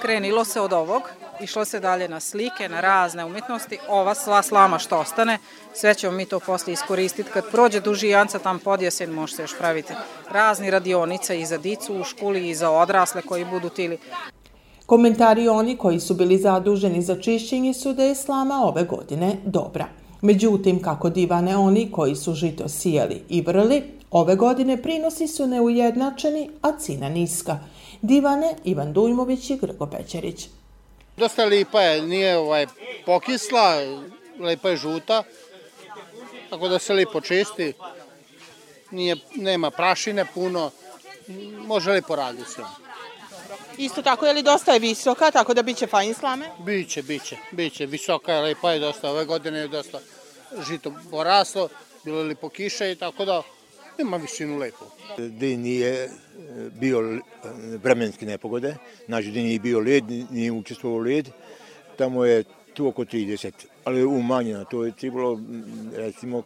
Krenilo 0.02 0.44
se 0.44 0.60
od 0.60 0.72
ovog, 0.72 1.02
išlo 1.40 1.64
se 1.64 1.80
dalje 1.80 2.08
na 2.08 2.20
slike, 2.20 2.68
na 2.68 2.80
razne 2.80 3.24
umetnosti. 3.24 3.78
Ova 3.88 4.14
sva 4.14 4.42
slama 4.42 4.78
što 4.78 4.98
ostane, 4.98 5.38
sve 5.74 5.94
ćemo 5.94 6.12
mi 6.12 6.26
to 6.26 6.40
posle 6.40 6.72
iskoristiti. 6.72 7.30
Kad 7.30 7.50
prođe 7.50 7.80
duži 7.80 8.08
janca 8.08 8.38
tam 8.38 8.58
podjesen, 8.58 9.10
može 9.10 9.36
se 9.36 9.42
još 9.42 9.58
praviti 9.58 9.92
razni 10.30 10.70
radionice 10.70 11.40
i 11.40 11.46
za 11.46 11.58
dicu 11.58 12.00
u 12.00 12.04
školi 12.04 12.48
i 12.48 12.54
za 12.54 12.70
odrasle 12.70 13.22
koji 13.22 13.44
budu 13.44 13.68
tili. 13.68 13.98
Komentari 14.86 15.48
oni 15.48 15.76
koji 15.76 16.00
su 16.00 16.14
bili 16.14 16.38
zaduženi 16.38 17.02
za 17.02 17.20
čišćenje 17.20 17.74
su 17.74 17.92
da 17.92 18.04
je 18.04 18.14
slama 18.14 18.60
ove 18.64 18.84
godine 18.84 19.36
dobra. 19.44 19.86
Međutim, 20.20 20.82
kako 20.82 21.10
divane 21.10 21.56
oni 21.56 21.90
koji 21.92 22.16
su 22.16 22.34
žito 22.34 22.68
sijeli 22.68 23.22
i 23.28 23.40
vrli, 23.40 23.82
ove 24.10 24.36
godine 24.36 24.82
prinosi 24.82 25.28
su 25.28 25.46
neujednačeni, 25.46 26.50
a 26.62 26.78
cina 26.78 27.08
niska. 27.08 27.58
Divane 28.02 28.54
Ivan 28.64 28.92
Dujmović 28.92 29.50
i 29.50 29.56
Grgo 29.56 29.86
Pećerić. 29.86 30.46
Dosta 31.16 31.44
lipa 31.44 31.80
je, 31.80 32.02
nije 32.02 32.36
ovaj, 32.36 32.66
pokisla, 33.06 33.76
lepa 34.40 34.70
je 34.70 34.76
žuta, 34.76 35.22
tako 36.50 36.68
da 36.68 36.78
se 36.78 36.92
lipo 36.92 37.20
čisti. 37.20 37.72
Nije, 38.90 39.16
nema 39.34 39.70
prašine 39.70 40.24
puno, 40.34 40.70
može 41.66 41.92
lipo 41.92 42.16
raditi 42.16 42.50
se. 42.50 42.62
Isto 43.78 44.02
tako, 44.02 44.26
je 44.26 44.32
li 44.32 44.42
dosta 44.42 44.72
je 44.72 44.78
visoka, 44.78 45.30
tako 45.30 45.54
da 45.54 45.62
biće 45.62 45.86
fajn 45.86 46.14
slame? 46.14 46.50
Biće, 46.58 47.02
biće, 47.02 47.36
biće. 47.52 47.86
Visoka 47.86 48.32
je, 48.32 48.42
lepa 48.42 48.72
je 48.72 48.78
dosta. 48.78 49.10
Ove 49.10 49.24
godine 49.24 49.58
je 49.58 49.68
dosta 49.68 49.98
žito 50.68 50.92
poraslo, 51.10 51.68
bilo 52.04 52.18
je 52.18 52.24
lipo 52.24 52.48
kiša 52.48 52.86
i 52.86 52.94
tako 52.94 53.24
da 53.24 53.42
ima 53.98 54.16
visinu 54.16 54.58
lepo. 54.58 54.84
Gde 55.18 55.56
nije 55.56 56.04
e, 56.04 56.08
bio 56.80 57.00
e, 57.00 57.20
vremenske 57.82 58.26
nepogode, 58.26 58.76
znači 59.06 59.30
gde 59.30 59.42
nije 59.42 59.58
bio 59.58 59.80
led, 59.80 60.04
nije 60.30 60.52
učestvovao 60.52 60.98
led, 60.98 61.28
tamo 61.96 62.24
je 62.24 62.44
tu 62.74 62.86
oko 62.88 63.04
30, 63.04 63.52
ali 63.84 64.04
umanjeno, 64.04 64.64
to 64.64 64.84
je 64.84 64.92
trebalo, 64.92 65.40
recimo, 65.96 66.42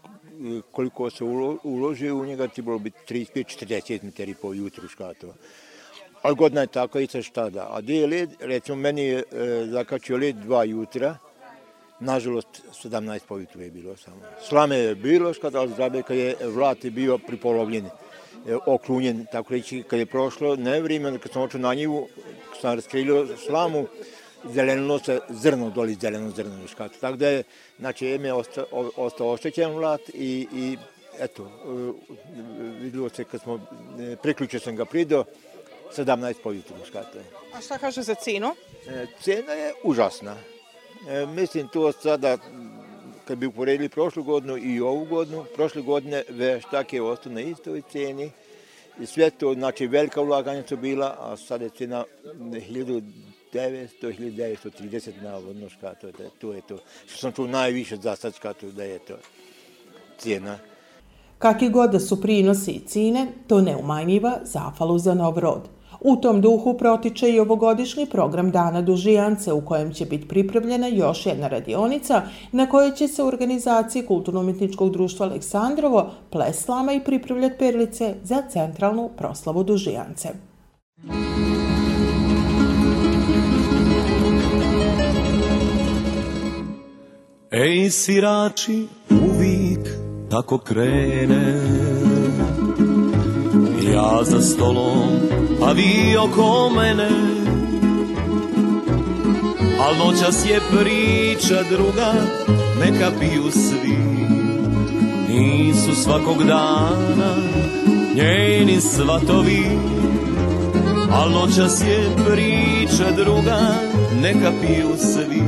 koliko 0.70 1.10
se 1.10 1.24
uloži 1.62 2.10
u 2.10 2.26
njega, 2.26 2.48
trebalo 2.48 2.78
biti 2.78 3.14
35-40 3.14 4.02
metri 4.02 4.34
po 4.42 4.52
jutru 4.52 4.88
škatova. 4.88 5.34
Ali 6.22 6.36
godina 6.36 6.60
je 6.60 6.66
tako 6.66 6.98
i 6.98 7.06
sa 7.06 7.22
šta 7.22 7.50
da. 7.50 7.68
A 7.70 7.80
gde 7.80 7.94
je 7.94 8.06
led, 8.06 8.30
recimo 8.40 8.76
meni 8.76 9.02
je 9.02 9.18
e, 9.18 9.22
zakačio 9.70 10.16
led 10.16 10.36
dva 10.36 10.64
jutra, 10.64 11.18
nažalost 12.00 12.62
17 12.84 13.20
po 13.28 13.38
jutru 13.38 13.62
je 13.62 13.70
bilo 13.70 13.96
samo. 13.96 14.16
Slame 14.48 14.76
je 14.76 14.94
bilo, 14.94 15.32
ali 15.54 15.72
zabeka 15.76 16.14
je 16.14 16.36
vlat 16.40 16.84
je 16.84 16.90
bio 16.90 17.18
pripolovljen, 17.18 17.86
e, 17.86 17.90
oklunjen, 18.66 19.26
tako 19.32 19.52
reći, 19.54 19.82
kad 19.82 19.98
je 19.98 20.06
prošlo 20.06 20.56
ne 20.56 20.80
vrijeme, 20.80 21.18
kad 21.18 21.32
sam 21.32 21.42
očeo 21.42 21.60
na 21.60 21.74
njivu, 21.74 22.08
kad 22.52 22.60
sam 22.60 22.74
raskrilio 22.74 23.26
slamu, 23.36 23.86
zelenilo 24.44 24.98
se 24.98 25.20
zrno, 25.28 25.70
doli 25.70 25.94
zeleno 25.94 26.30
zrno 26.30 26.64
u 26.64 26.68
škatu. 26.68 26.98
Tako 27.00 27.16
da 27.16 27.28
je, 27.28 27.42
znači, 27.78 28.06
ime 28.08 28.32
ostao, 28.32 28.64
ostao 28.96 29.32
oštećen 29.32 29.72
vlat 29.72 30.00
i, 30.14 30.46
i 30.54 30.76
eto, 31.18 31.42
e, 31.44 31.92
vidilo 32.80 33.08
se 33.08 33.24
kad 33.24 33.40
smo, 33.40 33.60
e, 34.00 34.16
priključio 34.22 34.60
sam 34.60 34.76
ga 34.76 34.84
prido, 34.84 35.24
17 35.96 36.34
po 36.42 36.52
jutru 36.52 36.76
škate. 36.88 37.18
A 37.54 37.60
šta 37.60 37.78
kaže 37.78 38.02
za 38.02 38.14
cenu? 38.14 38.54
E, 38.88 39.06
cena 39.22 39.52
je 39.52 39.74
užasna. 39.84 40.36
E, 41.08 41.26
mislim 41.26 41.68
to 41.68 41.92
sada, 41.92 42.38
kad 43.24 43.38
bi 43.38 43.46
uporedili 43.46 43.88
prošlu 43.88 44.22
godinu 44.22 44.56
i 44.58 44.80
ovu 44.80 45.04
godinu, 45.04 45.44
prošle 45.54 45.82
godine 45.82 46.22
veštak 46.28 46.92
je 46.92 47.02
ostao 47.02 47.32
na 47.32 47.40
istoj 47.40 47.82
ceni. 47.92 48.30
I 49.00 49.06
sve 49.06 49.30
to, 49.30 49.54
znači 49.54 49.86
velika 49.86 50.20
ulaganja 50.20 50.62
su 50.68 50.76
bila, 50.76 51.16
a 51.18 51.36
sad 51.36 51.62
je 51.62 51.68
cena 51.68 52.04
1900, 52.34 53.02
1930 53.52 55.22
na 55.22 55.36
vodno 55.36 55.68
škato, 55.68 56.06
da 56.06 56.30
to 56.40 56.52
je 56.52 56.60
to. 56.68 56.78
Što 57.06 57.18
sam 57.18 57.32
čuo 57.32 57.46
najviše 57.46 57.96
za 57.96 58.16
sad 58.16 58.34
škato 58.34 58.70
da 58.70 58.84
je 58.84 58.98
to 58.98 59.14
cena. 60.18 60.58
Kaki 61.38 61.68
god 61.68 61.90
da 61.90 62.00
su 62.00 62.20
prinosi 62.20 62.70
i 62.70 62.86
cine, 62.86 63.26
to 63.46 63.60
ne 63.60 63.76
umanjiva 63.76 64.38
zafalu 64.44 64.98
za 64.98 65.14
nov 65.14 65.38
rod. 65.38 65.75
U 66.00 66.16
tom 66.16 66.40
duhu 66.40 66.74
protiče 66.78 67.30
i 67.30 67.40
ovogodišnji 67.40 68.06
program 68.06 68.50
Dana 68.50 68.82
Dužijance 68.82 69.52
u 69.52 69.60
kojem 69.60 69.92
će 69.92 70.04
biti 70.04 70.28
pripravljena 70.28 70.86
još 70.86 71.26
jedna 71.26 71.48
radionica 71.48 72.22
na 72.52 72.66
kojoj 72.66 72.94
će 72.94 73.08
se 73.08 73.22
u 73.22 73.26
organizaciji 73.26 74.06
Kulturno-umetničkog 74.06 74.90
društva 74.90 75.26
Aleksandrovo 75.26 76.10
pleslama 76.30 76.92
i 76.92 77.04
pripravljati 77.04 77.58
perlice 77.58 78.14
za 78.22 78.42
centralnu 78.48 79.10
proslavu 79.16 79.64
Dužijance. 79.64 80.28
Ej 87.50 87.90
sirači, 87.90 88.86
uvijek 89.10 89.88
tako 90.30 90.58
krene 90.58 91.60
Ja 93.94 94.24
za 94.24 94.40
stolom, 94.40 95.08
a 95.62 95.72
vi 95.72 96.16
oko 96.16 96.70
mene. 96.76 97.08
Al 99.80 100.06
noćas 100.06 100.46
je 100.46 100.60
priča 100.70 101.62
druga, 101.70 102.12
neka 102.80 103.10
piju 103.20 103.50
svi. 103.50 103.98
Nisu 105.28 105.94
svakog 106.02 106.44
dana 106.44 107.34
njeni 108.16 108.80
svatovi. 108.80 109.66
Al 111.12 111.30
noćas 111.30 111.80
je 111.80 112.10
priča 112.26 113.10
druga, 113.16 113.58
neka 114.22 114.52
piju 114.60 114.88
svi. 114.98 115.42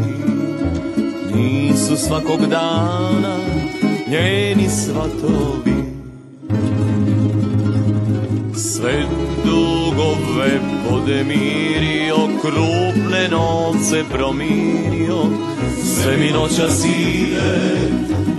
Nisu 1.34 1.96
svakog 1.96 2.46
dana 2.46 3.36
njeni 4.10 4.68
svatovi. 4.68 5.78
Sve 8.56 9.06
dugove 9.98 10.60
podemirio, 10.88 12.16
krupne 12.40 13.28
novce 13.30 14.04
promirio, 14.12 15.22
sve 15.84 16.16
mi 16.16 16.30
noća 16.30 16.70
side, 16.70 17.58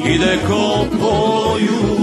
ide 0.05 0.37
ko 0.47 0.85
poju. 0.99 1.99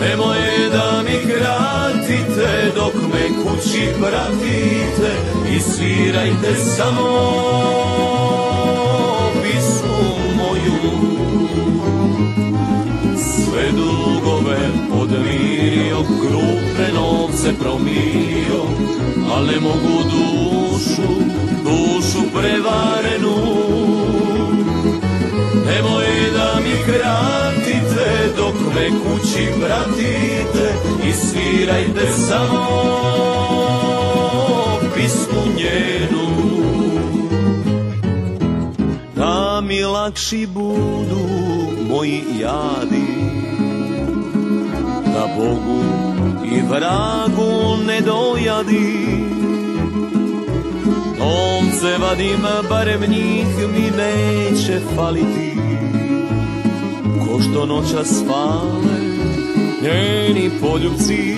Nemoj 0.00 0.38
da 0.72 1.02
mi 1.02 1.32
kratite, 1.32 2.72
dok 2.74 2.94
me 2.94 3.42
kući 3.42 3.88
pratite 4.00 5.10
i 5.56 5.60
svirajte 5.60 6.54
samo 6.76 7.08
pismu 9.42 9.98
moju. 10.36 11.08
Sve 13.16 13.70
dugove 13.72 14.27
podmirio, 14.90 16.02
krupne 16.20 16.88
novce 16.94 17.52
promirio, 17.60 18.62
al 19.34 19.46
ne 19.46 19.60
mogu 19.60 19.98
dušu, 20.12 21.08
dušu 21.64 22.22
prevarenu. 22.32 23.36
Nemoj 25.66 26.06
da 26.36 26.60
mi 26.64 26.74
kratite, 26.84 28.32
dok 28.36 28.54
me 28.74 28.88
kući 28.88 29.48
vratite 29.60 30.74
i 31.08 31.12
svirajte 31.12 32.12
samo 32.28 32.66
pismu 34.94 35.42
njenu. 35.56 36.28
Da 39.16 39.60
mi 39.60 39.82
lakši 39.82 40.46
budu 40.46 41.28
moji 41.88 42.24
jadi, 42.38 43.47
Bogu 45.38 45.82
i 46.44 46.60
vragu 46.68 47.76
ne 47.86 48.00
dojadi. 48.00 49.08
Ovce 51.20 51.98
vadim, 51.98 52.42
barem 52.68 53.00
njih 53.00 53.46
mi 53.72 53.90
neće 53.96 54.80
faliti. 54.96 55.52
Ko 57.20 57.40
što 57.40 57.66
noća 57.66 58.04
spale 58.04 58.98
njeni 59.82 60.50
poljubci. 60.60 61.36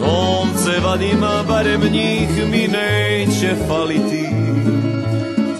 Novce 0.00 0.80
vadima, 0.84 1.44
barem 1.48 1.80
njih 1.80 2.28
mi 2.50 2.68
neće 2.68 3.54
faliti. 3.68 4.26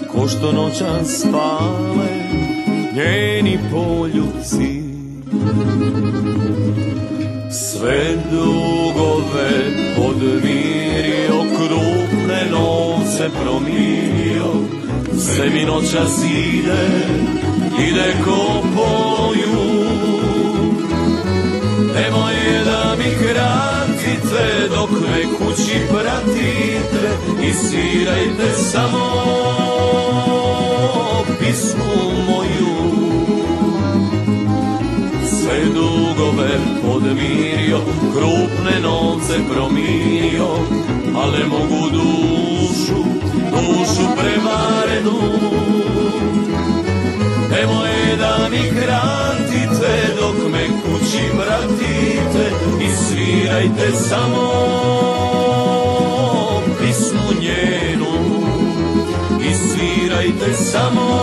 Ko 0.07 0.27
što 0.27 0.51
noća 0.51 1.03
spale 1.05 2.11
njeni 2.95 3.59
poljubci 3.71 4.81
Sve 7.51 8.15
dugove 8.31 9.49
podmirio, 9.95 11.43
krupne 11.55 12.45
novce 12.51 13.29
promirio 13.43 14.45
Sve 15.17 15.49
mi 15.49 15.65
noća 15.65 16.05
zide, 16.05 16.87
ide 17.87 18.13
ko 18.25 18.63
poju. 18.75 19.81
Nemoj 21.95 22.33
da 22.65 22.95
mi 22.97 23.15
kratite 23.15 24.69
dok 24.75 24.89
me 24.91 25.23
kući 25.37 25.79
pratite 25.89 27.09
I 27.47 27.53
svirajte 27.53 28.53
samo 28.71 29.11
pismu 31.39 32.10
podmirio, 37.01 37.79
krupne 38.13 38.79
novce 38.81 39.33
promirio 39.53 40.47
Ale 41.15 41.39
mogu 41.47 41.89
dušu, 41.89 43.03
dušu 43.51 44.05
prevarenu. 44.17 45.19
Nemoj 47.51 48.17
da 48.19 48.49
mi 48.51 48.81
kratite 48.81 50.15
dok 50.19 50.51
me 50.51 50.67
kući 50.67 51.23
vratite 51.37 52.51
I 52.81 52.89
svirajte 53.05 53.91
samo 54.09 54.51
pismu 56.79 57.41
njenu. 57.41 58.11
I 59.49 59.53
svirajte 59.53 60.53
samo 60.53 61.21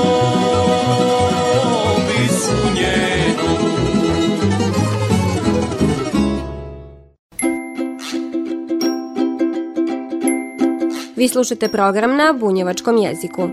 Vi 11.18 11.28
slušate 11.28 11.68
program 11.68 12.16
na 12.16 12.32
bunjevačkom 12.40 12.96
jeziku. 12.96 13.48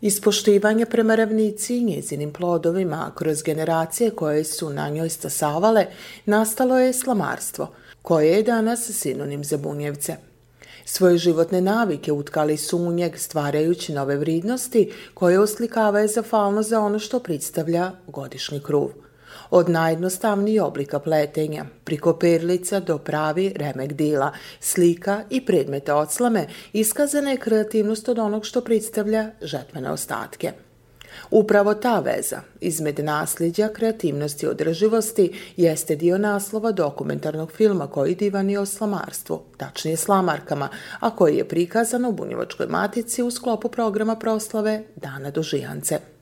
Ispoštivanje 0.00 0.86
prema 0.86 1.14
ravnici 1.14 1.76
i 1.76 1.84
njezinim 1.84 2.32
plodovima 2.32 3.12
kroz 3.14 3.42
generacije 3.42 4.10
koje 4.10 4.44
su 4.44 4.70
na 4.70 4.88
njoj 4.88 5.08
stasavale, 5.08 5.86
nastalo 6.24 6.78
je 6.78 6.92
slamarstvo, 6.92 7.70
koje 8.02 8.28
je 8.28 8.42
danas 8.42 8.90
sinonim 8.90 9.44
za 9.44 9.56
bunjevce. 9.56 10.16
Svoje 10.84 11.18
životne 11.18 11.60
navike 11.60 12.12
utkali 12.12 12.56
su 12.56 12.78
u 12.78 12.92
njeg 12.92 13.18
stvarajući 13.18 13.92
nove 13.92 14.16
vridnosti 14.16 14.92
koje 15.14 15.40
oslikavaju 15.40 16.08
zafalno 16.08 16.62
za 16.62 16.80
ono 16.80 16.98
što 16.98 17.20
predstavlja 17.20 17.92
godišnji 18.06 18.60
kruv– 18.60 18.88
od 19.50 19.68
najjednostavnijih 19.68 20.62
oblika 20.62 20.98
pletenja, 20.98 21.64
priko 21.84 22.18
perlica 22.18 22.80
do 22.80 22.98
pravi 22.98 23.52
remek 23.56 23.92
dila, 23.92 24.32
slika 24.60 25.22
i 25.30 25.46
predmeta 25.46 25.96
odslame, 25.96 26.46
iskazana 26.72 27.30
je 27.30 27.36
kreativnost 27.36 28.08
od 28.08 28.18
onog 28.18 28.46
što 28.46 28.60
predstavlja 28.60 29.30
žetvene 29.42 29.90
ostatke. 29.90 30.52
Upravo 31.30 31.74
ta 31.74 32.00
veza 32.00 32.40
izmed 32.60 32.98
nasljeđa, 32.98 33.68
kreativnosti 33.68 34.46
i 34.46 34.48
održivosti 34.48 35.32
jeste 35.56 35.96
dio 35.96 36.18
naslova 36.18 36.72
dokumentarnog 36.72 37.52
filma 37.52 37.86
koji 37.86 38.14
divani 38.14 38.56
o 38.56 38.66
slamarstvu, 38.66 39.42
tačnije 39.56 39.96
slamarkama, 39.96 40.68
a 41.00 41.16
koji 41.16 41.36
je 41.36 41.48
prikazan 41.48 42.04
u 42.04 42.12
Bunjevačkoj 42.12 42.66
matici 42.66 43.22
u 43.22 43.30
sklopu 43.30 43.68
programa 43.68 44.16
proslave 44.16 44.82
Dana 44.96 45.30
Dužijance. 45.30 46.19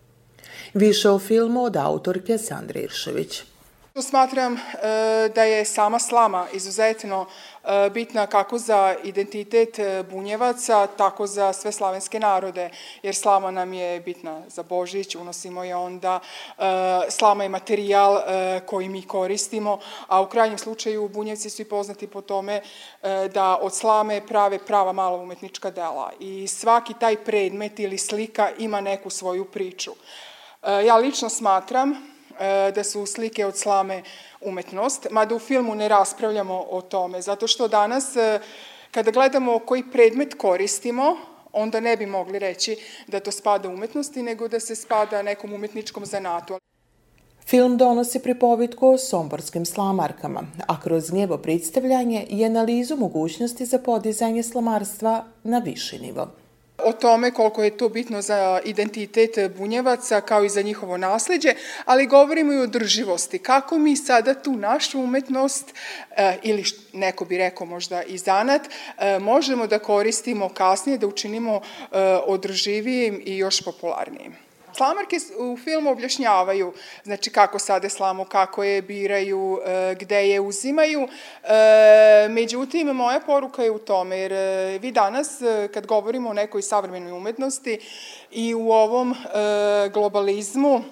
Više 0.74 1.11
o 1.11 1.18
filmu 1.18 1.64
od 1.64 1.76
autorke 1.76 2.38
Sandre 2.38 2.81
Iršević. 2.81 3.42
Smatram 4.02 4.54
e, 4.54 4.59
da 5.35 5.42
je 5.42 5.64
sama 5.64 5.98
slama 5.98 6.46
izuzetno 6.52 7.26
e, 7.64 7.90
bitna 7.90 8.26
kako 8.26 8.59
za 8.59 8.96
identitet 9.04 9.78
e, 9.78 10.04
bunjevaca, 10.11 10.87
tako 10.87 11.26
za 11.26 11.52
sve 11.52 11.72
slavenske 11.72 12.20
narode, 12.20 12.70
jer 13.02 13.14
slama 13.14 13.50
nam 13.50 13.72
je 13.72 14.00
bitna 14.00 14.42
za 14.48 14.62
Božić, 14.62 15.14
unosimo 15.14 15.64
je 15.64 15.76
onda, 15.76 16.20
slama 17.09 17.42
je 17.42 17.48
materijal 17.48 18.20
koji 18.66 18.88
mi 18.88 19.02
koristimo, 19.02 19.78
a 20.07 20.22
u 20.22 20.26
krajnjem 20.26 20.59
slučaju 20.59 21.09
bunjevci 21.09 21.50
su 21.50 21.62
i 21.62 21.64
poznati 21.64 22.07
po 22.07 22.20
tome 22.20 22.62
da 23.35 23.59
od 23.62 23.74
slame 23.74 24.26
prave 24.26 24.59
prava 24.59 24.92
mala 24.92 25.16
umetnička 25.16 25.70
dela 25.70 26.12
i 26.20 26.46
svaki 26.46 26.94
taj 27.00 27.16
predmet 27.16 27.81
ili 27.81 27.98
slika 27.98 28.50
ima 28.59 28.81
neku 28.81 29.11
svoju 29.11 29.44
priču. 29.44 29.92
E, 30.68 30.87
ja 30.87 30.96
lično 30.96 31.28
smatram 31.28 31.90
e, 31.92 32.72
da 32.74 32.85
su 32.85 33.07
slike 33.07 33.46
od 33.46 33.57
slame 33.57 34.02
umetnost, 34.40 35.07
mada 35.11 35.35
u 35.35 35.38
filmu 35.38 35.74
ne 35.74 35.88
raspravljamo 35.88 36.66
o 36.70 36.83
tome, 36.83 37.22
zato 37.22 37.46
što 37.46 37.68
danas 37.68 38.16
e, 38.16 38.40
kada 38.90 39.11
gledamo 39.11 39.59
koji 39.59 39.90
predmet 39.92 40.35
koristimo, 40.35 41.16
onda 41.52 41.81
ne 41.81 41.96
bi 41.96 42.07
mogli 42.07 42.38
reći 42.38 42.76
da 43.07 43.20
to 43.20 43.33
spada 43.33 43.68
umetnosti, 43.68 44.22
nego 44.22 44.48
da 44.48 44.61
se 44.61 44.74
spada 44.74 45.22
nekom 45.22 45.52
umetničkom 45.52 46.07
zanatu. 46.07 46.59
Film 47.46 47.76
donosi 47.76 48.18
pripovitku 48.18 48.88
o 48.88 48.98
somborskim 48.98 49.66
slamarkama, 49.66 50.42
a 50.66 50.81
kroz 50.81 51.12
njevo 51.12 51.38
predstavljanje 51.38 52.26
i 52.31 52.44
analizu 52.44 52.96
mogućnosti 52.96 53.66
za 53.66 53.78
podizanje 53.78 54.42
slamarstva 54.42 55.24
na 55.44 55.59
viši 55.59 55.98
nivo 55.98 56.28
o 56.88 56.92
tome 56.92 57.31
koliko 57.31 57.62
je 57.62 57.77
to 57.77 57.88
bitno 57.88 58.22
za 58.22 58.61
identitet 58.64 59.57
bunjevaca 59.57 60.20
kao 60.20 60.44
i 60.44 60.48
za 60.48 60.62
njihovo 60.62 60.96
nasledđe, 60.96 61.55
ali 61.85 62.07
govorimo 62.07 62.53
i 62.53 62.61
o 62.61 62.66
drživosti. 62.66 63.38
Kako 63.38 63.79
mi 63.79 63.96
sada 63.96 64.35
tu 64.35 64.53
našu 64.53 65.01
umetnost 65.01 65.74
e, 66.16 66.37
ili 66.42 66.64
neko 66.92 67.24
bi 67.24 67.38
rekao 67.38 67.66
možda 67.66 68.03
i 68.03 68.18
zanat, 68.18 68.62
e, 68.98 69.18
možemo 69.18 69.66
da 69.66 69.79
koristimo 69.79 70.48
kasnije, 70.48 70.98
da 70.98 71.07
učinimo 71.07 71.61
e, 71.61 71.61
održivijim 72.27 73.22
i 73.24 73.37
još 73.37 73.64
popularnijim. 73.64 74.47
Slamarke 74.72 75.16
u 75.38 75.57
filmu 75.64 75.90
objašnjavaju 75.90 76.72
znači 77.04 77.31
kako 77.31 77.59
sade 77.59 77.90
slamu, 77.90 78.24
kako 78.24 78.64
je 78.64 78.83
biraju, 78.83 79.61
e, 79.66 79.94
gde 80.00 80.28
je 80.28 80.40
uzimaju. 80.40 81.09
E, 81.44 82.28
međutim, 82.31 82.87
moja 82.87 83.20
poruka 83.20 83.62
je 83.62 83.70
u 83.70 83.78
tome, 83.78 84.18
jer 84.18 84.33
e, 84.33 84.78
vi 84.78 84.92
danas 84.92 85.40
kad 85.74 85.87
govorimo 85.87 86.31
o 86.31 86.33
nekoj 86.33 86.62
savremenoj 86.62 87.12
umetnosti 87.12 87.78
i 88.31 88.54
u 88.54 88.70
ovom 88.70 89.14
globalizmu, 89.92 90.83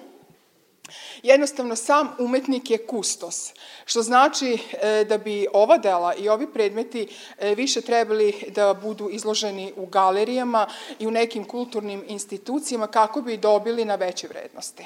Jednostavno, 1.23 1.75
sam 1.75 2.15
umetnik 2.19 2.69
je 2.71 2.77
kustos, 2.77 3.53
što 3.85 4.01
znači 4.01 4.57
e, 4.81 5.05
da 5.09 5.17
bi 5.17 5.47
ova 5.53 5.77
dela 5.77 6.15
i 6.15 6.29
ovi 6.29 6.47
predmeti 6.53 7.07
e, 7.37 7.55
više 7.55 7.81
trebali 7.81 8.33
da 8.55 8.73
budu 8.73 9.09
izloženi 9.09 9.73
u 9.75 9.85
galerijama 9.85 10.67
i 10.99 11.07
u 11.07 11.11
nekim 11.11 11.45
kulturnim 11.45 12.03
institucijama 12.07 12.87
kako 12.87 13.21
bi 13.21 13.37
dobili 13.37 13.85
na 13.85 13.95
veće 13.95 14.27
vrednosti. 14.27 14.83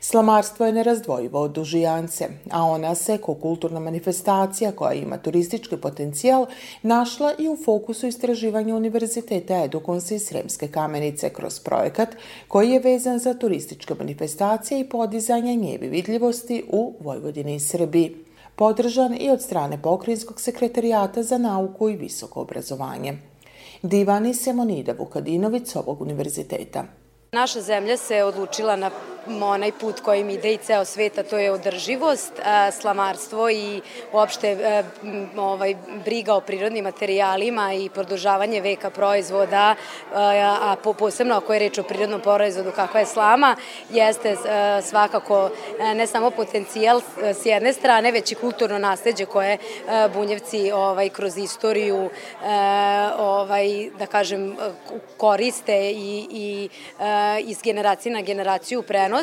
Slamarstvo 0.00 0.66
je 0.66 0.72
nerazdvojivo 0.72 1.40
od 1.40 1.50
dužijance, 1.50 2.28
a 2.50 2.62
ona 2.62 2.94
se, 2.94 3.18
ko 3.18 3.34
kulturna 3.34 3.80
manifestacija 3.80 4.72
koja 4.72 4.92
ima 4.92 5.18
turistički 5.18 5.76
potencijal, 5.76 6.46
našla 6.82 7.32
i 7.38 7.48
u 7.48 7.56
fokusu 7.64 8.06
istraživanja 8.06 8.76
Univerziteta 8.76 9.64
Edukonsa 9.64 10.14
i 10.14 10.18
Sremske 10.18 10.68
kamenice 10.68 11.30
kroz 11.30 11.60
projekat 11.60 12.08
koji 12.48 12.70
je 12.70 12.80
vezan 12.80 13.18
za 13.18 13.34
turističke 13.34 13.94
manifestacije 13.94 14.80
i 14.80 14.88
podizanje 14.88 15.54
njevi 15.54 15.88
vidljivosti 15.88 16.64
u 16.68 16.94
Vojvodini 17.00 17.54
i 17.54 17.60
Srbiji 17.60 18.16
podržan 18.56 19.16
i 19.20 19.30
od 19.30 19.42
strane 19.42 19.82
Pokrinjskog 19.82 20.40
sekretarijata 20.40 21.22
za 21.22 21.38
nauku 21.38 21.88
i 21.88 21.96
visoko 21.96 22.40
obrazovanje. 22.40 23.18
Divani 23.82 24.34
Semonida 24.34 24.92
Vukadinović 24.98 25.76
ovog 25.76 26.00
univerziteta. 26.00 26.84
Naša 27.32 27.60
zemlja 27.60 27.96
se 27.96 28.22
odlučila 28.22 28.76
na 28.76 28.90
onaj 29.42 29.72
put 29.72 30.00
kojim 30.00 30.30
ide 30.30 30.52
i 30.52 30.56
ceo 30.56 30.84
sveta, 30.84 31.22
to 31.22 31.38
je 31.38 31.52
održivost, 31.52 32.32
slamarstvo 32.80 33.50
i 33.50 33.80
uopšte 34.12 34.48
e, 34.48 34.82
ovaj, 35.36 35.74
briga 36.04 36.34
o 36.34 36.40
prirodnim 36.40 36.84
materijalima 36.84 37.74
i 37.74 37.88
produžavanje 37.88 38.60
veka 38.60 38.90
proizvoda, 38.90 39.74
a 40.14 40.76
posebno 40.98 41.34
ako 41.34 41.52
je 41.52 41.58
reč 41.58 41.78
o 41.78 41.82
prirodnom 41.82 42.20
proizvodu 42.20 42.72
kakva 42.72 43.00
je 43.00 43.06
slama, 43.06 43.56
jeste 43.90 44.28
e, 44.30 44.36
svakako 44.82 45.50
e, 45.80 45.94
ne 45.94 46.06
samo 46.06 46.30
potencijal 46.30 47.00
s 47.22 47.46
jedne 47.46 47.72
strane, 47.72 48.12
već 48.12 48.32
i 48.32 48.34
kulturno 48.34 48.78
nasledđe 48.78 49.26
koje 49.26 49.58
bunjevci 50.14 50.72
ovaj, 50.72 51.08
kroz 51.08 51.36
istoriju 51.36 52.10
ovaj, 53.18 53.90
da 53.98 54.06
kažem, 54.06 54.56
koriste 55.16 55.90
i, 55.90 56.26
i 56.30 56.68
iz 57.44 57.58
generacije 57.62 58.12
na 58.12 58.20
generaciju 58.20 58.82
prenose. 58.82 59.15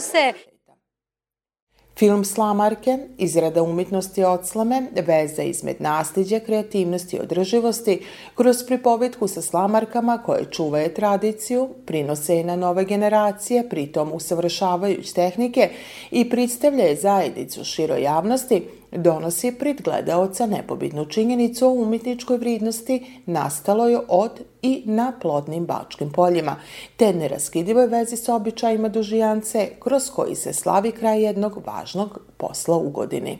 Film 1.98 2.26
Slamarke, 2.26 2.98
izrada 3.18 3.64
umjetnosti 3.64 4.24
odslame, 4.24 4.82
veza 5.06 5.44
izmed 5.44 5.76
nasljeđa, 5.80 6.40
kreativnosti 6.40 7.16
i 7.16 7.20
održivosti, 7.20 8.06
kroz 8.36 8.58
pripovetku 8.68 9.28
sa 9.28 9.42
slamarkama 9.42 10.18
koje 10.26 10.52
čuvaju 10.52 10.94
tradiciju, 10.94 11.70
prinose 11.86 12.36
je 12.36 12.44
na 12.44 12.56
nove 12.56 12.86
generacije, 12.86 13.70
pritom 13.70 14.14
usavršavajući 14.14 15.16
tehnike 15.16 15.70
i 16.12 16.30
predstavljaju 16.30 16.98
zajednicu 17.02 17.64
široj 17.64 18.02
javnosti, 18.02 18.64
donosi 18.96 19.52
pred 19.52 19.82
gledaoca 19.82 20.46
nepobitnu 20.46 21.06
činjenicu 21.06 21.68
o 21.68 21.74
umjetničkoj 21.74 22.38
vrijednosti 22.38 23.22
nastaloj 23.26 23.98
od 24.08 24.32
i 24.62 24.84
na 24.86 25.14
plodnim 25.22 25.66
bačkim 25.66 26.12
poljima, 26.12 26.56
te 26.98 27.14
neraskidivoj 27.14 27.88
vezi 27.88 28.18
s 28.18 28.30
običajima 28.30 28.90
dužijance 28.90 29.70
kroz 29.80 30.10
koji 30.10 30.36
se 30.36 30.54
slavi 30.54 30.92
kraj 30.92 31.24
jednog 31.24 31.62
važnog 31.66 32.20
posla 32.38 32.78
u 32.78 32.90
godini. 32.90 33.38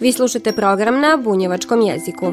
Vi 0.00 0.12
slušate 0.12 0.52
program 0.52 1.00
na 1.00 1.18
bunjevačkom 1.24 1.80
jeziku. 1.80 2.32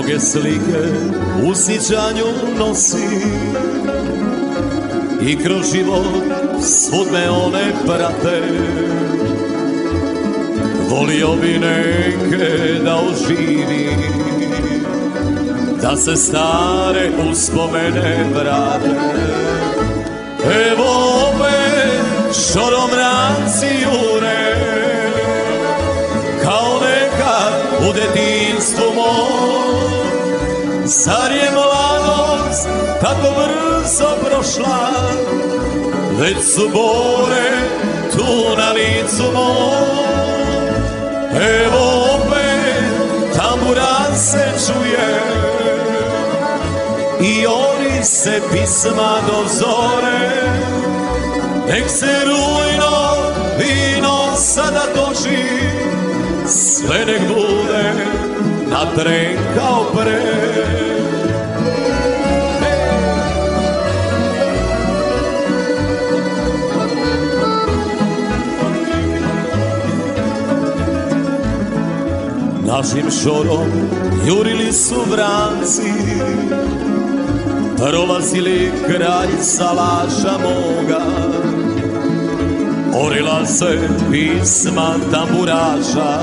Mnoge 0.00 0.20
slike 0.20 0.80
u 1.42 1.54
sjećanju 1.54 2.24
nosi. 2.58 3.08
I 5.22 5.36
kroz 5.36 5.72
život 5.72 6.06
me 7.12 7.30
one 7.30 7.72
prate. 7.86 8.42
Volio 10.88 11.36
bi 11.36 11.58
neke 11.58 12.80
da 12.84 12.96
oživi 12.96 13.90
Da 15.82 15.96
se 15.96 16.16
stare 16.16 17.10
uspomene 17.30 18.24
vrate. 18.34 18.90
Evo 20.70 20.84
opet 21.28 22.36
šorom 22.52 22.90
ranci 22.90 23.66
jure 23.82 24.56
Kao 26.42 26.80
nekad 26.80 27.88
u 27.88 27.92
detinstvu 27.92 28.94
moj 28.94 29.59
Zar 30.90 31.32
je 31.32 31.50
mladost 31.50 32.68
tako 33.00 33.34
brzo 33.36 34.08
prošla. 34.24 34.90
Već 36.18 36.36
su 36.54 36.68
bore 36.68 37.50
tu 38.12 38.56
na 38.56 38.72
licu 38.72 39.22
moj 39.34 40.50
Evo 41.62 42.04
opet 42.16 42.84
tamburan 43.36 44.16
se 44.16 44.52
čuje. 44.66 45.20
I 47.20 47.46
oni 47.46 48.04
se 48.04 48.40
pisma 48.52 49.18
do 49.26 49.48
zore 49.48 50.30
Nek 51.68 51.90
se 51.90 52.24
rujno 52.24 53.16
vino 53.58 54.36
sada 54.36 54.82
toči 54.94 55.44
Sve 56.46 57.04
nek 57.06 57.20
bude 57.28 57.94
na 58.70 58.94
tren 58.94 59.36
kao 59.54 59.84
pre. 59.94 60.20
Našim 72.66 73.10
šorom 73.22 73.66
jurili 74.26 74.72
su 74.72 74.94
vranci 75.10 75.92
Prolazili 77.80 78.72
kraj 78.86 79.28
salaša 79.42 80.38
moga. 80.42 81.00
Orila 82.94 83.46
se 83.46 83.78
pisma 84.10 84.94
tamburaša 85.12 86.20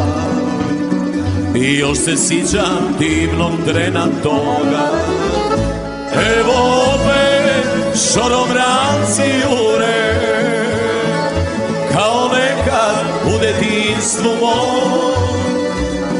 I 1.61 1.77
još 1.77 1.97
se 1.97 2.15
siđam 2.15 2.95
divnog 2.99 3.51
trena 3.65 4.07
toga. 4.23 4.91
Evo 6.13 6.53
opet 6.95 7.97
šorom 8.13 8.49
ranci 8.51 9.21
jure 9.21 10.13
Kao 11.93 12.27
nekad 12.27 13.05
u 13.25 13.39
detinstvu 13.39 14.31
moj 14.41 15.17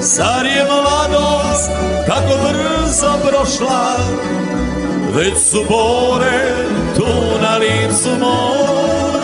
Zar 0.01 0.45
je 0.45 0.65
mladost 0.65 1.71
tako 2.07 2.37
brzo 2.43 3.13
prošla? 3.27 3.97
Već 5.15 5.37
su 5.37 5.65
bore 5.69 6.55
tu 6.95 7.07
na 7.41 7.57
licu 7.57 8.09
moj 8.19 9.21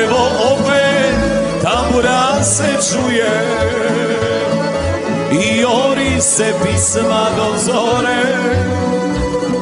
Evo 0.00 0.28
opet 0.52 1.14
tambura 1.62 2.44
se 2.44 2.92
čuje 2.92 3.42
I 5.32 5.64
ori 5.64 6.20
se 6.20 6.54
pisma 6.64 7.26
do 7.36 7.56
zore 7.58 8.24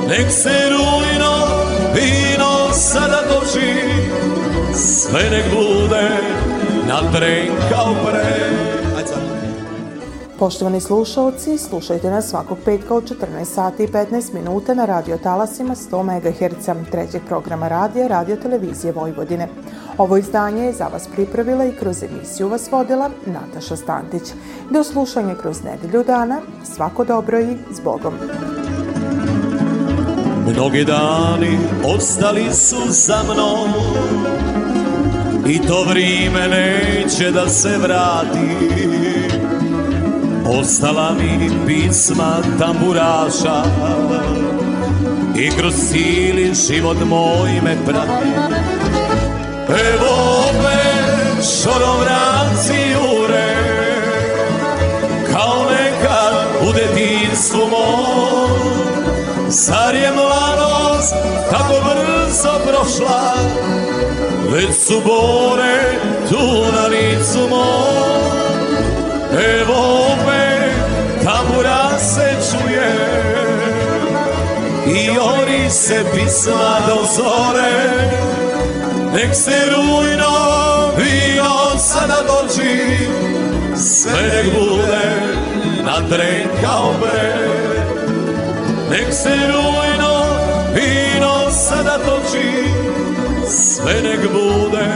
Nek 0.09 0.31
se 0.31 0.69
rujno 0.71 1.47
vino 1.95 2.73
sada 2.73 3.23
toči 3.29 3.75
Sve 4.75 5.31
nek 5.31 5.45
bude 5.55 6.11
na 6.87 7.13
tren 7.13 7.49
kao 7.71 7.95
pre 8.05 8.80
Poštovani 10.41 10.81
slušalci, 10.81 11.59
slušajte 11.59 12.11
nas 12.11 12.29
svakog 12.29 12.59
petka 12.65 12.95
od 12.95 13.05
14 13.05 13.45
sati 13.45 13.85
i 13.85 13.89
15 13.89 14.35
minuta 14.35 14.75
na 14.75 14.85
radio 14.85 15.19
talasima 15.19 15.75
100 15.75 16.03
MHz 16.03 16.91
trećeg 16.91 17.23
programa 17.29 17.69
radija 17.69 18.07
Radio 18.07 18.37
Televizije 18.37 18.93
Vojvodine. 18.93 19.49
Ovo 19.99 20.17
izdanje 20.17 20.63
je 20.63 20.73
za 20.73 20.87
vas 20.87 21.09
pripravila 21.13 21.65
i 21.65 21.77
kroz 21.77 22.03
emisiju 22.03 22.49
vas 22.49 22.73
vodila 22.73 23.11
Nataša 23.27 23.77
Stantić. 23.77 24.23
Do 24.71 24.85
slušanja 24.85 25.35
kroz 25.35 25.63
nedelju 25.65 26.05
dana, 26.05 26.41
svako 26.75 27.05
dobro 27.05 27.41
i 27.41 27.57
s 27.71 27.81
Bogom. 27.81 28.15
Mnogi 30.47 30.85
dani 30.85 31.59
ostali 31.97 32.53
su 32.53 32.77
za 32.89 33.23
mnom 33.23 33.71
I 35.47 35.59
to 35.59 35.85
vrijeme 35.85 36.49
neće 36.49 37.31
da 37.31 37.49
se 37.49 37.79
vrati 37.79 39.00
Ostala 40.59 41.15
mi 41.15 41.51
pisma 41.67 42.43
tamburaša 42.59 43.63
I 45.37 45.51
kroz 45.51 45.75
cijeli 45.91 46.55
život 46.55 46.97
moj 47.07 47.51
me 47.65 47.77
prati. 47.87 48.29
Evo 49.69 50.45
opet 50.51 51.45
šorovranci 51.45 52.91
jure 52.93 53.55
Kao 55.33 55.65
nekad 55.71 56.69
u 56.69 56.73
detinstvu 56.73 57.61
moj 57.71 58.91
Zar 59.49 59.95
je 59.95 60.13
mladost 60.13 61.15
tako 61.51 61.75
brzo 61.85 62.61
prošla 62.67 63.35
Već 64.53 64.77
su 64.77 65.01
bore 65.05 65.99
tu 66.29 66.73
na 66.73 66.87
licu 66.87 67.49
moj 67.51 68.01
Evo 69.61 70.00
I 75.13 75.71
se 75.71 76.05
pisma 76.15 76.81
do 76.87 77.05
zore. 77.17 78.11
Nek 79.13 79.35
se 79.35 79.71
rujno 79.71 80.31
vino 80.97 81.79
sada 81.79 82.17
dođi 82.27 83.09
Sve 83.77 84.23
nek 84.23 84.55
bude 84.55 85.11
na 85.85 86.09
tren 86.09 86.49
kao 86.63 86.95
bre 87.01 87.35
Nek 88.91 89.13
se 89.13 89.37
rujno 89.47 90.25
vino 90.75 91.51
sada 91.51 91.99
toči 91.99 92.65
Sve 93.49 93.95
nek 94.03 94.21
bude 94.33 94.87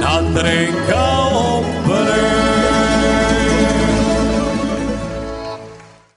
na 0.00 0.40
tren 0.40 0.72
kao 0.90 1.62
bre 1.86 2.57